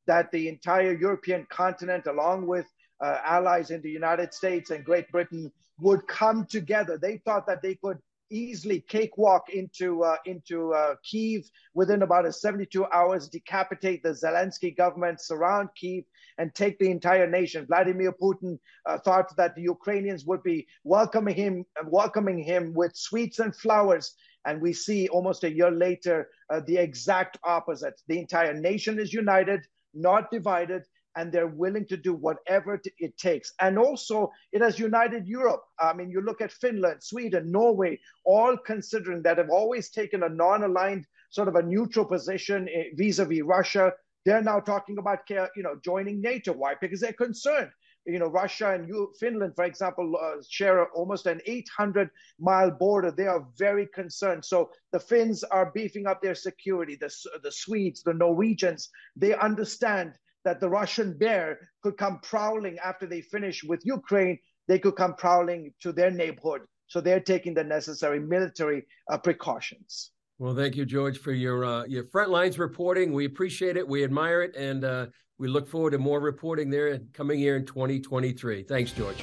that 0.08 0.32
the 0.32 0.50
entire 0.50 0.94
European 0.94 1.46
continent, 1.52 2.08
along 2.08 2.48
with 2.48 2.66
uh, 3.00 3.20
allies 3.24 3.70
in 3.70 3.82
the 3.84 3.92
United 3.92 4.34
States 4.34 4.72
and 4.72 4.84
Great 4.84 5.10
Britain, 5.12 5.52
would 5.80 6.08
come 6.08 6.48
together. 6.48 6.98
They 6.98 7.18
thought 7.18 7.46
that 7.46 7.62
they 7.62 7.76
could 7.76 8.00
easily 8.32 8.82
cakewalk 8.82 9.50
into 9.50 10.04
uh, 10.04 10.16
into 10.26 10.74
uh, 10.74 10.96
Kiev 11.04 11.44
within 11.76 12.02
about 12.02 12.26
a 12.26 12.34
72 12.34 12.84
hours, 12.88 13.30
decapitate 13.30 14.02
the 14.02 14.10
Zelensky 14.10 14.76
government, 14.76 15.22
surround 15.22 15.70
Kiev, 15.76 16.06
and 16.40 16.56
take 16.56 16.80
the 16.80 16.90
entire 16.90 17.30
nation. 17.30 17.68
Vladimir 17.68 18.14
Putin 18.14 18.58
uh, 18.88 18.98
thought 18.98 19.36
that 19.38 19.56
the 19.56 19.62
Ukrainians 19.62 20.26
would 20.26 20.42
be 20.42 20.66
welcoming 20.84 21.36
him, 21.36 21.66
welcoming 21.86 22.40
him 22.40 22.74
with 22.74 22.96
sweets 22.96 23.38
and 23.38 23.56
flowers 23.56 24.16
and 24.46 24.62
we 24.62 24.74
see 24.74 25.08
almost 25.10 25.44
a 25.44 25.54
year 25.54 25.72
later 25.72 26.30
uh, 26.50 26.62
the 26.66 26.78
exact 26.78 27.38
opposite. 27.44 28.00
The 28.08 28.20
entire 28.20 28.54
nation 28.54 29.00
is 29.00 29.14
united, 29.14 29.62
not 29.94 30.32
divided, 30.32 30.84
and 31.16 31.32
they're 31.32 31.48
willing 31.48 31.86
to 31.88 31.98
do 31.98 32.14
whatever 32.14 32.82
it 32.98 33.18
takes. 33.18 33.54
And 33.60 33.78
also, 33.78 34.32
it 34.52 34.62
has 34.62 34.80
united 34.80 35.28
Europe. 35.28 35.64
I 35.80 35.94
mean, 35.94 36.10
you 36.10 36.22
look 36.22 36.42
at 36.42 36.52
Finland, 36.52 37.04
Sweden, 37.04 37.52
Norway, 37.52 38.00
all 38.26 38.58
considering 38.58 39.22
that 39.24 39.38
have 39.38 39.50
always 39.50 39.90
taken 39.90 40.24
a 40.24 40.30
non 40.30 40.64
aligned, 40.64 41.06
sort 41.30 41.48
of 41.48 41.56
a 41.56 41.64
neutral 41.64 42.06
position 42.06 42.68
vis 42.96 43.20
a 43.20 43.26
vis 43.26 43.42
Russia. 43.44 43.94
They're 44.26 44.42
now 44.42 44.60
talking 44.60 44.98
about, 44.98 45.20
you 45.30 45.64
know, 45.64 45.76
joining 45.84 46.22
NATO. 46.22 46.54
Why? 46.54 46.76
Because 46.80 47.02
they're 47.02 47.14
concerned 47.14 47.70
you 48.06 48.20
know, 48.20 48.28
Russia 48.28 48.74
and 48.74 48.88
you, 48.88 49.12
Finland, 49.20 49.56
for 49.56 49.66
example, 49.66 50.18
uh, 50.22 50.42
share 50.48 50.88
almost 50.90 51.26
an 51.26 51.42
800 51.46 52.10
mile 52.40 52.72
border. 52.72 53.12
They 53.12 53.28
are 53.28 53.48
very 53.58 53.88
concerned. 53.88 54.44
So 54.44 54.72
the 54.92 55.00
Finns 55.00 55.44
are 55.44 55.72
beefing 55.74 56.08
up 56.08 56.22
their 56.22 56.36
security. 56.36 56.96
The, 56.96 57.14
the 57.42 57.52
Swedes, 57.52 58.04
the 58.04 58.14
Norwegians, 58.14 58.90
they 59.16 59.36
understand 59.36 60.14
that 60.44 60.60
the 60.60 60.70
Russian 60.70 61.18
bear 61.18 61.70
could 61.82 61.98
come 61.98 62.20
prowling 62.22 62.78
after 62.80 63.06
they 63.06 63.22
finish 63.22 63.64
with 63.64 63.86
Ukraine. 63.86 64.38
They 64.68 64.80
could 64.80 64.96
come 64.96 65.16
prowling 65.16 65.74
to 65.82 65.92
their 65.92 66.12
neighborhood. 66.12 66.62
So 66.88 67.00
they're 67.00 67.20
taking 67.20 67.54
the 67.54 67.64
necessary 67.64 68.20
military 68.20 68.86
uh, 69.10 69.18
precautions. 69.18 70.12
Well, 70.40 70.56
thank 70.56 70.76
you, 70.76 70.86
George, 70.86 71.20
for 71.20 71.32
your 71.32 71.64
uh, 71.64 71.86
your 71.86 72.06
front 72.06 72.30
lines 72.30 72.60
reporting. 72.60 73.14
We 73.14 73.26
appreciate 73.26 73.78
it. 73.78 73.88
We 73.88 74.04
admire 74.04 74.42
it, 74.42 74.56
and 74.56 74.84
uh, 74.84 75.06
we 75.44 75.50
look 75.50 75.68
forward 75.68 75.92
to 75.92 75.98
more 75.98 76.22
reporting 76.22 76.70
there 76.70 77.02
coming 77.12 77.38
here 77.38 77.58
in 77.58 77.66
2023. 77.66 78.64
Thanks, 78.64 78.94
George. 78.94 79.22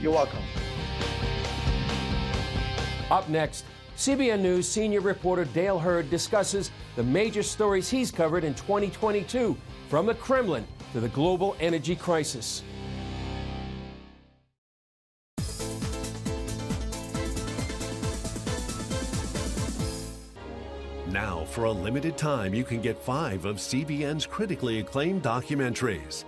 You're 0.00 0.10
welcome. 0.10 0.42
Up 3.12 3.28
next, 3.28 3.64
CBN 3.96 4.40
News 4.40 4.66
senior 4.66 5.00
reporter 5.00 5.44
Dale 5.44 5.78
Hurd 5.78 6.10
discusses 6.10 6.72
the 6.96 7.04
major 7.04 7.44
stories 7.44 7.88
he's 7.88 8.10
covered 8.10 8.42
in 8.42 8.54
2022 8.54 9.56
from 9.88 10.06
the 10.06 10.14
Kremlin 10.14 10.66
to 10.92 10.98
the 10.98 11.10
global 11.10 11.56
energy 11.60 11.94
crisis. 11.94 12.64
Now, 21.36 21.44
for 21.44 21.64
a 21.64 21.70
limited 21.70 22.16
time, 22.16 22.54
you 22.54 22.64
can 22.64 22.80
get 22.80 22.98
five 22.98 23.44
of 23.44 23.56
CBN's 23.56 24.24
critically 24.24 24.78
acclaimed 24.78 25.22
documentaries. 25.22 26.24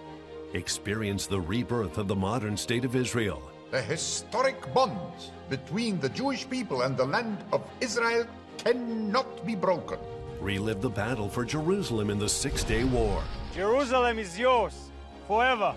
Experience 0.52 1.26
the 1.26 1.40
rebirth 1.40 1.96
of 1.96 2.08
the 2.08 2.14
modern 2.14 2.58
state 2.58 2.84
of 2.84 2.94
Israel. 2.94 3.42
The 3.70 3.80
historic 3.80 4.58
bonds 4.74 5.30
between 5.48 5.98
the 5.98 6.10
Jewish 6.10 6.48
people 6.50 6.82
and 6.82 6.94
the 6.94 7.06
land 7.06 7.38
of 7.54 7.66
Israel 7.80 8.26
cannot 8.58 9.46
be 9.46 9.54
broken. 9.54 9.98
Relive 10.42 10.82
the 10.82 10.90
battle 10.90 11.30
for 11.30 11.42
Jerusalem 11.42 12.10
in 12.10 12.18
the 12.18 12.28
Six 12.28 12.62
Day 12.62 12.84
War. 12.84 13.22
Jerusalem 13.54 14.18
is 14.18 14.38
yours 14.38 14.90
forever. 15.26 15.74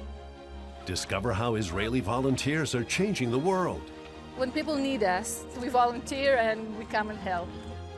Discover 0.85 1.31
how 1.31 1.55
Israeli 1.55 2.01
volunteers 2.01 2.75
are 2.75 2.83
changing 2.83 3.31
the 3.31 3.39
world. 3.39 3.91
When 4.35 4.51
people 4.51 4.75
need 4.75 5.03
us, 5.03 5.45
we 5.61 5.69
volunteer 5.69 6.35
and 6.35 6.77
we 6.77 6.83
come 6.83 7.09
and 7.09 7.19
help. 7.19 7.47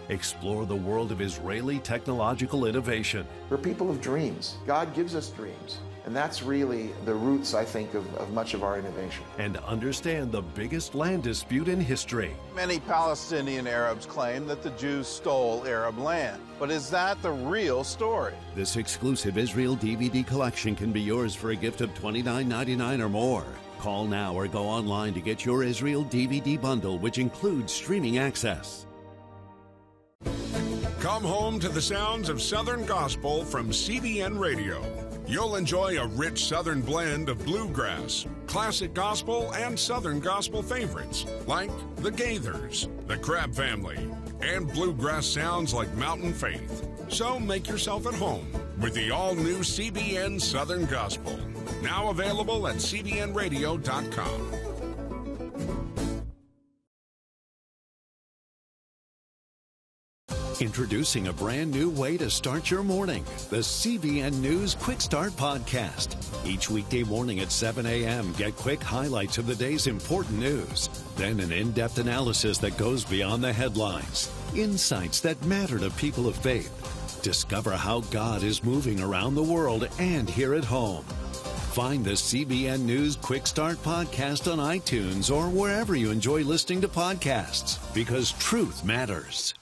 Explore 0.10 0.66
the 0.66 0.76
world 0.76 1.12
of 1.12 1.22
Israeli 1.22 1.80
technological 1.80 2.66
innovation. 2.66 3.26
We're 3.50 3.58
people 3.58 3.90
of 3.90 4.02
dreams. 4.02 4.58
God 4.68 4.94
gives 4.94 5.16
us 5.16 5.30
dreams. 5.30 5.80
And 6.06 6.14
that's 6.14 6.44
really 6.44 6.90
the 7.06 7.14
roots, 7.14 7.54
I 7.54 7.64
think, 7.64 7.94
of, 7.94 8.14
of 8.16 8.34
much 8.34 8.54
of 8.54 8.64
our 8.64 8.78
innovation. 8.78 9.24
And 9.38 9.56
understand 9.58 10.34
the 10.34 10.42
biggest 10.42 10.96
land 10.96 11.24
dispute 11.24 11.70
in 11.70 11.80
history. 11.80 12.36
Many 12.54 12.82
Palestinian 12.82 13.68
Arabs 13.68 14.06
claim 14.06 14.46
that 14.48 14.62
the 14.62 14.72
Jews 14.72 15.08
stole 15.08 15.66
Arab 15.66 15.98
land. 15.98 16.42
But 16.60 16.72
is 16.72 16.90
that 16.90 17.22
the 17.22 17.32
real 17.32 17.86
story? 17.86 18.34
This 18.54 18.76
exclusive 18.76 19.38
Israel 19.38 19.78
DVD 19.78 20.28
collection 20.28 20.76
can 20.76 20.92
be 20.92 21.02
yours 21.02 21.34
for 21.34 21.52
a 21.52 21.56
gift 21.56 21.80
of 21.80 21.94
$29.99 21.94 23.00
or 23.00 23.10
more. 23.10 23.46
Call 23.80 24.06
now 24.06 24.34
or 24.34 24.48
go 24.48 24.64
online 24.64 25.14
to 25.14 25.22
get 25.22 25.46
your 25.46 25.64
Israel 25.64 26.04
DVD 26.06 26.60
bundle, 26.60 27.00
which 27.00 27.18
includes 27.18 27.72
streaming 27.72 28.18
access. 28.18 28.86
Come 31.04 31.26
home 31.26 31.60
to 31.60 31.68
the 31.68 31.82
sounds 31.82 32.30
of 32.30 32.42
Southern 32.42 32.86
Gospel 32.86 33.44
from 33.44 33.72
CBN 33.72 34.40
Radio. 34.40 34.82
You'll 35.28 35.58
enjoy 35.58 35.98
a 35.98 36.08
rich 36.08 36.46
Southern 36.46 36.80
blend 36.80 37.28
of 37.28 37.44
bluegrass, 37.44 38.26
classic 38.48 38.94
gospel, 38.94 39.52
and 39.54 39.78
Southern 39.78 40.22
gospel 40.22 40.64
favorites 40.64 41.26
like 41.46 41.70
the 41.98 42.10
Gaithers, 42.10 42.88
the 43.06 43.18
Crabb 43.18 43.54
Family, 43.54 44.10
and 44.42 44.72
bluegrass 44.72 45.28
sounds 45.28 45.74
like 45.74 45.94
Mountain 45.96 46.32
Faith. 46.32 46.88
So 47.10 47.38
make 47.38 47.68
yourself 47.68 48.08
at 48.08 48.14
home 48.14 48.48
with 48.80 48.94
the 48.94 49.12
all 49.12 49.36
new 49.36 49.58
CBN 49.58 50.40
Southern 50.40 50.86
Gospel. 50.86 51.38
Now 51.82 52.12
available 52.12 52.66
at 52.66 52.78
CBNRadio.com. 52.78 54.62
Introducing 60.63 61.27
a 61.27 61.34
brand 61.34 61.72
new 61.72 61.89
way 61.89 62.15
to 62.15 62.29
start 62.29 62.72
your 62.72 62.84
morning 62.84 63.25
the 63.50 63.58
CBN 63.58 64.39
News 64.39 64.75
Quick 64.75 65.01
Start 65.01 65.34
Podcast. 65.34 66.15
Each 66.48 66.70
weekday 66.70 67.03
morning 67.03 67.41
at 67.41 67.51
7 67.51 67.86
a.m., 67.86 68.32
get 68.38 68.55
quick 68.55 68.82
highlights 68.82 69.38
of 69.38 69.46
the 69.46 69.55
day's 69.55 69.88
important 69.88 70.39
news, 70.39 70.88
then 71.17 71.41
an 71.41 71.51
in 71.51 71.74
depth 71.74 71.98
analysis 71.98 72.60
that 72.60 72.77
goes 72.77 73.03
beyond 73.03 73.43
the 73.43 73.51
headlines, 73.51 74.32
insights 74.55 75.20
that 75.20 75.43
matter 75.43 75.77
to 75.79 75.89
people 75.89 76.29
of 76.29 76.38
faith. 76.38 76.72
Discover 77.22 77.72
how 77.72 78.00
God 78.00 78.41
is 78.41 78.63
moving 78.63 79.01
around 79.01 79.36
the 79.36 79.43
world 79.43 79.89
and 80.00 80.29
here 80.29 80.53
at 80.55 80.63
home. 80.63 81.03
Find 81.74 82.05
the 82.05 82.12
CBN 82.12 82.84
News 82.84 83.17
Quick 83.17 83.48
Start 83.48 83.84
podcast 83.84 84.50
on 84.50 84.60
iTunes 84.60 85.29
or 85.29 85.50
wherever 85.50 85.93
you 85.93 86.10
enjoy 86.10 86.41
listening 86.46 86.79
to 86.79 86.88
podcasts 86.88 87.77
because 87.93 88.32
truth 88.32 88.86
matters. 88.86 89.55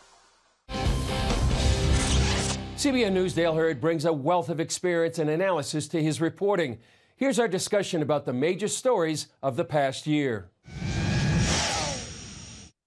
CBN 2.81 3.11
News 3.11 3.35
Dale 3.35 3.53
Hurd 3.53 3.79
brings 3.79 4.05
a 4.05 4.11
wealth 4.11 4.49
of 4.49 4.59
experience 4.59 5.19
and 5.19 5.29
analysis 5.29 5.87
to 5.89 6.01
his 6.01 6.19
reporting. 6.19 6.79
Here's 7.15 7.37
our 7.37 7.47
discussion 7.47 8.01
about 8.01 8.25
the 8.25 8.33
major 8.33 8.67
stories 8.67 9.27
of 9.43 9.55
the 9.55 9.63
past 9.63 10.07
year. 10.07 10.49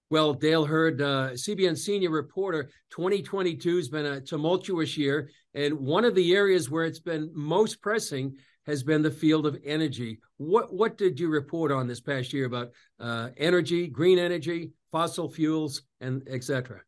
Well, 0.09 0.33
Dale 0.33 0.65
Hurd, 0.65 1.01
uh, 1.01 1.29
CBN 1.35 1.77
senior 1.77 2.09
reporter, 2.09 2.69
2022 2.89 3.77
has 3.77 3.87
been 3.87 4.05
a 4.05 4.19
tumultuous 4.19 4.97
year. 4.97 5.29
And 5.53 5.79
one 5.79 6.03
of 6.03 6.13
the 6.13 6.35
areas 6.35 6.69
where 6.69 6.83
it's 6.83 6.99
been 6.99 7.31
most 7.33 7.81
pressing 7.81 8.35
has 8.65 8.83
been 8.83 9.01
the 9.01 9.09
field 9.09 9.45
of 9.45 9.57
energy. 9.63 10.19
What, 10.35 10.73
what 10.73 10.97
did 10.97 11.21
you 11.21 11.29
report 11.29 11.71
on 11.71 11.87
this 11.87 12.01
past 12.01 12.33
year 12.33 12.47
about 12.47 12.71
uh, 12.99 13.29
energy, 13.37 13.87
green 13.87 14.19
energy, 14.19 14.73
fossil 14.91 15.29
fuels, 15.29 15.83
and 16.01 16.21
et 16.29 16.43
cetera? 16.43 16.81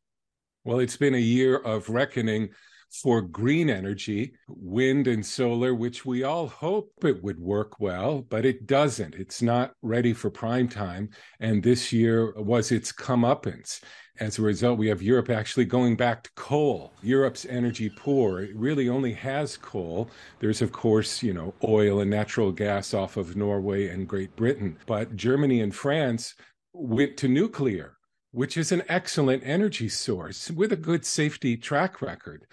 Well, 0.66 0.80
it's 0.80 0.98
been 0.98 1.16
a 1.16 1.18
year 1.18 1.60
of 1.60 1.88
reckoning 1.88 2.50
for 2.92 3.22
green 3.22 3.70
energy, 3.70 4.34
wind 4.48 5.08
and 5.08 5.26
solar, 5.26 5.74
which 5.74 6.06
we 6.06 6.24
all 6.24 6.48
hope 6.48 6.92
it 7.04 7.22
would 7.24 7.40
work 7.40 7.80
well, 7.80 8.22
but 8.22 8.46
it 8.46 8.66
doesn't. 8.66 9.16
It's 9.16 9.42
not 9.42 9.74
ready 9.82 10.14
for 10.14 10.30
prime 10.30 10.68
time. 10.68 11.10
And 11.40 11.62
this 11.62 11.92
year 11.92 12.34
was 12.36 12.72
its 12.72 12.92
comeuppance. 12.92 13.82
As 14.20 14.40
a 14.40 14.42
result, 14.42 14.80
we 14.80 14.88
have 14.88 15.02
Europe 15.02 15.30
actually 15.30 15.66
going 15.66 15.96
back 15.96 16.24
to 16.24 16.32
coal. 16.36 16.94
Europe's 17.04 17.46
energy 17.46 17.90
poor. 17.90 18.42
It 18.42 18.56
really 18.56 18.90
only 18.90 19.14
has 19.14 19.58
coal. 19.58 20.10
There's, 20.40 20.64
of 20.64 20.72
course, 20.72 21.22
you 21.22 21.34
know, 21.34 21.54
oil 21.64 22.00
and 22.00 22.10
natural 22.10 22.52
gas 22.52 22.96
off 22.96 23.18
of 23.18 23.36
Norway 23.36 23.90
and 23.90 24.08
Great 24.08 24.36
Britain. 24.36 24.78
But 24.88 25.16
Germany 25.16 25.62
and 25.62 25.76
France 25.76 26.34
went 26.74 27.18
to 27.18 27.28
nuclear 27.28 27.98
which 28.32 28.58
is 28.58 28.72
an 28.72 28.84
excellent 28.88 29.42
energy 29.44 29.90
source 29.90 30.52
with 30.52 30.72
a 30.72 30.76
good 30.76 31.04
safety 31.06 31.58
track 31.58 32.02
record. 32.04 32.46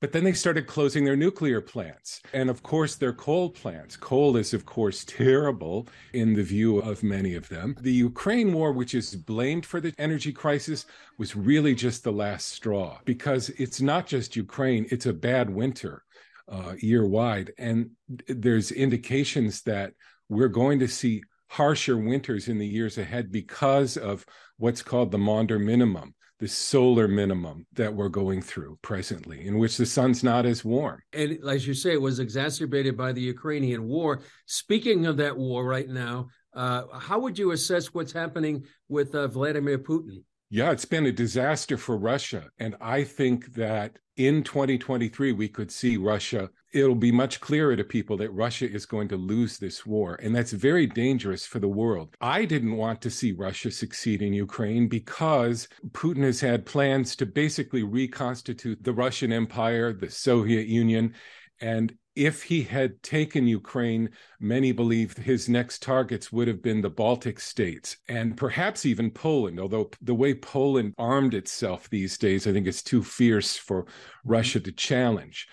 But 0.00 0.12
then 0.12 0.24
they 0.24 0.32
started 0.32 0.66
closing 0.66 1.04
their 1.04 1.16
nuclear 1.16 1.60
plants 1.60 2.22
and, 2.32 2.48
of 2.48 2.62
course, 2.62 2.96
their 2.96 3.12
coal 3.12 3.50
plants. 3.50 3.96
Coal 3.96 4.36
is, 4.36 4.54
of 4.54 4.64
course, 4.64 5.04
terrible 5.04 5.88
in 6.14 6.32
the 6.32 6.42
view 6.42 6.78
of 6.78 7.02
many 7.02 7.34
of 7.34 7.48
them. 7.50 7.76
The 7.80 7.92
Ukraine 7.92 8.54
war, 8.54 8.72
which 8.72 8.94
is 8.94 9.14
blamed 9.14 9.66
for 9.66 9.78
the 9.78 9.92
energy 9.98 10.32
crisis, 10.32 10.86
was 11.18 11.36
really 11.36 11.74
just 11.74 12.02
the 12.02 12.12
last 12.12 12.48
straw 12.48 12.98
because 13.04 13.50
it's 13.50 13.82
not 13.82 14.06
just 14.06 14.36
Ukraine, 14.36 14.86
it's 14.90 15.06
a 15.06 15.12
bad 15.12 15.50
winter 15.50 16.04
uh, 16.48 16.74
year 16.78 17.06
wide. 17.06 17.52
And 17.58 17.90
there's 18.26 18.72
indications 18.72 19.62
that 19.62 19.92
we're 20.30 20.48
going 20.48 20.78
to 20.78 20.88
see 20.88 21.22
harsher 21.48 21.98
winters 21.98 22.48
in 22.48 22.58
the 22.58 22.66
years 22.66 22.96
ahead 22.96 23.30
because 23.30 23.96
of 23.98 24.24
what's 24.56 24.82
called 24.82 25.10
the 25.10 25.18
Maunder 25.18 25.58
minimum 25.58 26.14
the 26.40 26.48
solar 26.48 27.06
minimum 27.06 27.66
that 27.74 27.94
we're 27.94 28.08
going 28.08 28.40
through 28.40 28.78
presently, 28.80 29.46
in 29.46 29.58
which 29.58 29.76
the 29.76 29.84
sun's 29.84 30.24
not 30.24 30.46
as 30.46 30.64
warm. 30.64 31.00
And 31.12 31.38
as 31.48 31.66
you 31.66 31.74
say, 31.74 31.92
it 31.92 32.00
was 32.00 32.18
exacerbated 32.18 32.96
by 32.96 33.12
the 33.12 33.20
Ukrainian 33.20 33.86
war. 33.86 34.22
Speaking 34.46 35.04
of 35.04 35.18
that 35.18 35.36
war 35.36 35.64
right 35.64 35.88
now, 35.88 36.28
uh, 36.54 36.84
how 36.98 37.20
would 37.20 37.38
you 37.38 37.52
assess 37.52 37.92
what's 37.94 38.12
happening 38.12 38.64
with 38.88 39.14
uh, 39.14 39.28
Vladimir 39.28 39.78
Putin? 39.78 40.22
Yeah, 40.48 40.72
it's 40.72 40.86
been 40.86 41.06
a 41.06 41.12
disaster 41.12 41.76
for 41.76 41.96
Russia. 41.96 42.46
And 42.58 42.74
I 42.80 43.04
think 43.04 43.54
that 43.54 43.98
in 44.16 44.42
2023, 44.42 45.32
we 45.32 45.48
could 45.48 45.70
see 45.70 45.98
Russia. 45.98 46.48
It'll 46.72 46.94
be 46.94 47.10
much 47.10 47.40
clearer 47.40 47.74
to 47.74 47.82
people 47.82 48.16
that 48.18 48.30
Russia 48.30 48.70
is 48.70 48.86
going 48.86 49.08
to 49.08 49.16
lose 49.16 49.58
this 49.58 49.84
war. 49.84 50.18
And 50.22 50.34
that's 50.34 50.52
very 50.52 50.86
dangerous 50.86 51.44
for 51.44 51.58
the 51.58 51.68
world. 51.68 52.16
I 52.20 52.44
didn't 52.44 52.76
want 52.76 53.00
to 53.02 53.10
see 53.10 53.32
Russia 53.32 53.70
succeed 53.70 54.22
in 54.22 54.32
Ukraine 54.32 54.86
because 54.86 55.66
Putin 55.90 56.22
has 56.22 56.40
had 56.40 56.66
plans 56.66 57.16
to 57.16 57.26
basically 57.26 57.82
reconstitute 57.82 58.84
the 58.84 58.92
Russian 58.92 59.32
Empire, 59.32 59.92
the 59.92 60.10
Soviet 60.10 60.68
Union. 60.68 61.14
And 61.60 61.92
if 62.16 62.42
he 62.42 62.62
had 62.62 63.02
taken 63.02 63.46
Ukraine, 63.46 64.10
many 64.40 64.72
believe 64.72 65.16
his 65.16 65.48
next 65.48 65.82
targets 65.82 66.30
would 66.30 66.48
have 66.48 66.62
been 66.62 66.82
the 66.82 66.90
Baltic 66.90 67.40
states 67.40 67.96
and 68.08 68.36
perhaps 68.36 68.84
even 68.84 69.10
Poland, 69.10 69.58
although 69.58 69.90
the 70.02 70.14
way 70.14 70.34
Poland 70.34 70.94
armed 70.98 71.34
itself 71.34 71.88
these 71.88 72.18
days, 72.18 72.46
I 72.46 72.52
think 72.52 72.66
it's 72.66 72.82
too 72.82 73.02
fierce 73.02 73.56
for 73.56 73.86
Russia 74.24 74.60
to 74.60 74.72
challenge. 74.72 75.48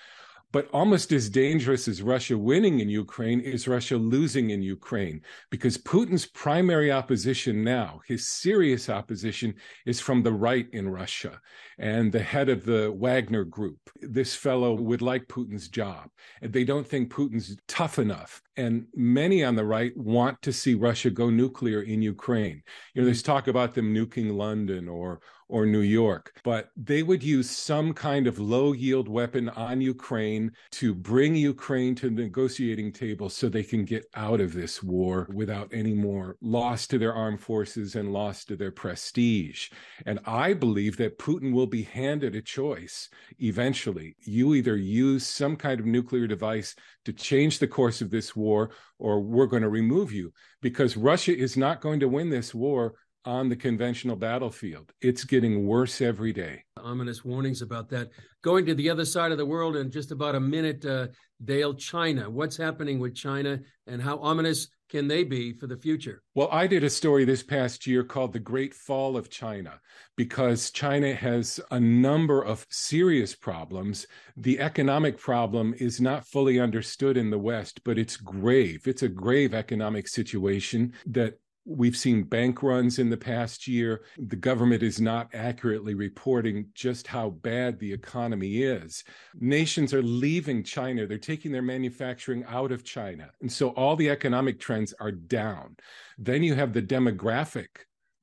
But 0.54 0.70
almost 0.72 1.12
as 1.12 1.30
dangerous 1.30 1.90
as 1.90 2.02
Russia 2.02 2.38
winning 2.38 2.80
in 2.80 2.88
Ukraine 2.88 3.42
is 3.42 3.68
Russia 3.68 3.98
losing 3.98 4.52
in 4.52 4.62
Ukraine, 4.62 5.22
because 5.50 5.78
Putin's 5.78 6.26
primary 6.26 6.90
opposition 6.90 7.64
now, 7.64 8.00
his 8.08 8.30
serious 8.30 8.90
opposition, 8.90 9.56
is 9.86 10.00
from 10.00 10.24
the 10.24 10.32
right 10.32 10.68
in 10.72 10.88
Russia. 10.88 11.42
And 11.78 12.12
the 12.12 12.24
head 12.24 12.48
of 12.48 12.64
the 12.64 12.94
Wagner 12.94 13.44
group, 13.44 13.80
this 14.02 14.36
fellow 14.36 14.74
would 14.74 15.02
like 15.02 15.28
Putin's 15.28 15.68
job. 15.68 16.10
And 16.42 16.54
they 16.54 16.64
don't 16.64 16.88
think 16.88 17.12
Putin's 17.12 17.58
tough 17.68 18.00
enough. 18.00 18.42
And 18.58 18.88
many 18.96 19.44
on 19.44 19.56
the 19.56 19.66
right 19.66 19.96
want 19.96 20.42
to 20.42 20.52
see 20.52 20.74
Russia 20.74 21.10
go 21.10 21.30
nuclear 21.30 21.84
in 21.84 22.02
Ukraine. 22.02 22.64
You 22.94 23.02
know, 23.02 23.06
there's 23.06 23.24
mm. 23.24 23.28
talk 23.28 23.48
about 23.48 23.76
them 23.76 23.94
nuking 23.94 24.36
London 24.36 24.90
or 24.90 25.22
or 25.50 25.66
New 25.66 25.82
York, 25.82 26.34
but 26.44 26.70
they 26.76 27.04
would 27.04 27.24
use 27.24 27.50
some 27.50 27.94
kind 27.94 28.28
of 28.28 28.40
low 28.40 28.74
yield 28.74 29.08
weapon 29.08 29.50
on 29.50 29.80
Ukraine 29.80 30.52
to 30.72 30.94
bring 30.94 31.36
Ukraine 31.36 31.96
to 31.96 32.10
the 32.10 32.24
negotiating 32.24 32.92
table 32.92 33.30
so 33.30 33.48
they 33.48 33.64
can 33.64 33.86
get 33.86 34.06
out 34.16 34.42
of 34.42 34.54
this 34.54 34.84
war 34.84 35.28
without 35.34 35.70
any 35.74 35.94
more 35.94 36.36
loss 36.42 36.86
to 36.88 36.98
their 36.98 37.14
armed 37.14 37.40
forces 37.40 37.96
and 37.96 38.12
loss 38.12 38.44
to 38.46 38.56
their 38.56 38.72
prestige. 38.72 39.70
And 40.06 40.20
I 40.26 40.54
believe 40.54 40.98
that 40.98 41.18
Putin 41.18 41.54
will 41.54 41.68
be 41.68 41.84
handed 41.84 42.36
a 42.36 42.42
choice 42.42 43.10
eventually. 43.40 44.16
You 44.22 44.54
either 44.54 44.76
use 44.76 45.26
some 45.26 45.56
kind 45.56 45.80
of 45.80 45.86
nuclear 45.86 46.28
device 46.28 46.76
to 47.08 47.14
change 47.14 47.60
the 47.60 47.68
course 47.68 48.02
of 48.02 48.12
this 48.12 48.36
war, 48.36 48.70
or 49.00 49.22
we're 49.22 49.46
going 49.46 49.64
to 49.64 49.70
remove 49.70 50.12
you 50.12 50.34
because 50.62 50.98
Russia 50.98 51.34
is 51.34 51.56
not 51.56 51.80
going 51.80 52.02
to 52.02 52.10
win 52.10 52.30
this 52.30 52.54
war 52.54 52.96
on 53.28 53.50
the 53.50 53.56
conventional 53.58 54.16
battlefield. 54.16 54.94
It's 55.02 55.26
getting 55.26 55.68
worse 55.68 56.00
every 56.00 56.32
day. 56.32 56.64
Ominous 56.78 57.26
warnings 57.26 57.62
about 57.62 57.90
that. 57.90 58.10
Going 58.42 58.66
to 58.68 58.74
the 58.74 58.90
other 58.90 59.04
side 59.04 59.34
of 59.34 59.38
the 59.38 59.46
world 59.46 59.76
in 59.76 59.92
just 59.92 60.12
about 60.12 60.36
a 60.36 60.40
minute, 60.40 60.86
uh, 60.86 61.08
Dale, 61.44 61.74
China. 61.74 62.30
What's 62.30 62.56
happening 62.56 63.00
with 63.00 63.16
China 63.16 63.60
and 63.86 64.02
how 64.02 64.18
ominous 64.20 64.70
can 64.90 65.10
they 65.10 65.26
be 65.26 65.52
for 65.52 65.68
the 65.68 65.76
future? 65.76 66.24
Well, 66.36 66.48
I 66.54 66.68
did 66.68 66.86
a 66.86 66.90
story 66.90 67.26
this 67.26 67.44
past 67.44 67.86
year 67.86 68.06
called 68.06 68.32
The 68.32 68.40
Great 68.40 68.74
Fall 68.74 69.18
of 69.18 69.30
China 69.30 69.82
because 70.16 70.72
China 70.72 71.14
has 71.14 71.60
a 71.72 71.80
number 71.82 72.42
of 72.42 72.66
serious 72.70 73.36
problems. 73.36 74.08
The 74.38 74.58
economic 74.62 75.18
problem 75.18 75.76
is 75.78 76.00
not 76.00 76.26
fully 76.26 76.62
understood 76.62 77.18
in 77.18 77.30
the 77.30 77.38
West, 77.38 77.82
but 77.84 77.98
it's 77.98 78.16
grave. 78.16 78.88
It's 78.88 79.04
a 79.04 79.10
grave 79.10 79.54
economic 79.54 80.08
situation 80.08 80.94
that 81.08 81.38
We've 81.70 81.98
seen 81.98 82.24
bank 82.24 82.64
runs 82.64 82.98
in 82.98 83.10
the 83.10 83.18
past 83.18 83.68
year. 83.68 84.04
The 84.18 84.38
government 84.38 84.84
is 84.84 85.02
not 85.02 85.28
accurately 85.34 85.96
reporting 85.96 86.68
just 86.74 87.06
how 87.08 87.32
bad 87.32 87.78
the 87.78 87.92
economy 87.92 88.64
is. 88.64 89.04
Nations 89.36 89.94
are 89.94 90.02
leaving 90.02 90.64
China, 90.64 91.06
they're 91.06 91.18
taking 91.18 91.52
their 91.52 91.62
manufacturing 91.62 92.46
out 92.46 92.72
of 92.72 92.86
China. 92.86 93.30
And 93.42 93.52
so 93.52 93.72
all 93.72 93.98
the 93.98 94.10
economic 94.10 94.62
trends 94.62 94.94
are 95.02 95.12
down. 95.12 95.76
Then 96.18 96.42
you 96.42 96.56
have 96.56 96.72
the 96.72 96.82
demographic 96.82 97.68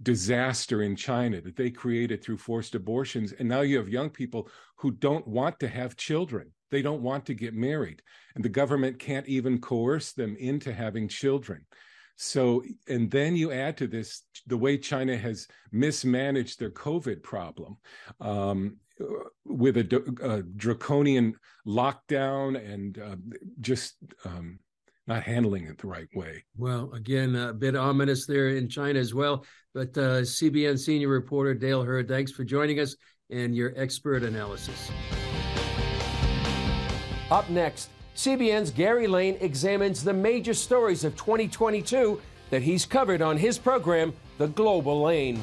disaster 0.03 0.81
in 0.81 0.97
China 0.97 1.43
that 1.43 1.57
they 1.57 1.71
created 1.71 2.25
through 2.25 2.39
forced 2.39 2.75
abortions. 2.75 3.33
And 3.33 3.47
now 3.47 3.61
you 3.61 3.77
have 3.77 3.91
young 3.91 4.09
people 4.09 4.49
who 4.77 4.91
don't 4.91 5.29
want 5.29 5.61
to 5.61 5.69
have 5.69 5.97
children. 5.97 6.51
They 6.71 6.81
don't 6.81 7.03
want 7.03 7.27
to 7.27 7.35
get 7.35 7.53
married. 7.53 8.01
And 8.37 8.43
the 8.45 8.49
government 8.49 8.99
can't 8.99 9.29
even 9.29 9.61
coerce 9.61 10.13
them 10.13 10.35
into 10.37 10.73
having 10.73 11.09
children. 11.09 11.67
So, 12.17 12.63
and 12.89 13.11
then 13.11 13.37
you 13.37 13.51
add 13.53 13.77
to 13.79 13.87
this 13.87 14.23
the 14.47 14.57
way 14.57 14.79
China 14.79 15.17
has 15.17 15.49
mismanaged 15.73 16.61
their 16.61 16.71
COVID 16.71 17.23
problem 17.23 17.77
um, 18.21 18.77
with 19.45 19.77
a, 19.77 20.15
a, 20.23 20.43
draconian 20.43 21.35
lockdown 21.67 22.57
and 22.73 22.99
uh, 22.99 23.17
just 23.61 23.97
um, 24.25 24.61
not 25.07 25.23
handling 25.23 25.67
it 25.67 25.79
the 25.79 25.87
right 25.87 26.09
way. 26.15 26.45
Well, 26.57 26.93
again, 26.93 27.35
a 27.35 27.53
bit 27.53 27.75
ominous 27.77 28.27
there 28.27 28.51
in 28.51 28.69
China 28.69 28.99
as 28.99 29.13
well. 29.13 29.45
But 29.75 29.97
uh, 29.99 30.23
CBN 30.23 30.79
senior 30.79 31.09
reporter 31.09 31.55
Dale 31.55 31.83
Hurd, 31.83 32.09
thanks 32.09 32.31
for 32.31 32.45
joining 32.45 32.79
us 32.79 32.95
and 33.31 33.55
your 33.55 33.73
expert 33.77 34.23
analysis. 34.23 34.91
Up 37.31 37.49
next, 37.51 37.89
CBN's 38.15 38.71
Gary 38.71 39.09
Lane 39.09 39.37
examines 39.41 40.05
the 40.05 40.13
major 40.13 40.55
stories 40.55 41.03
of 41.03 41.17
2022 41.17 42.21
that 42.51 42.63
he's 42.63 42.87
covered 42.87 43.21
on 43.21 43.37
his 43.37 43.59
program, 43.59 44.13
The 44.39 44.47
Global 44.47 45.03
Lane. 45.03 45.43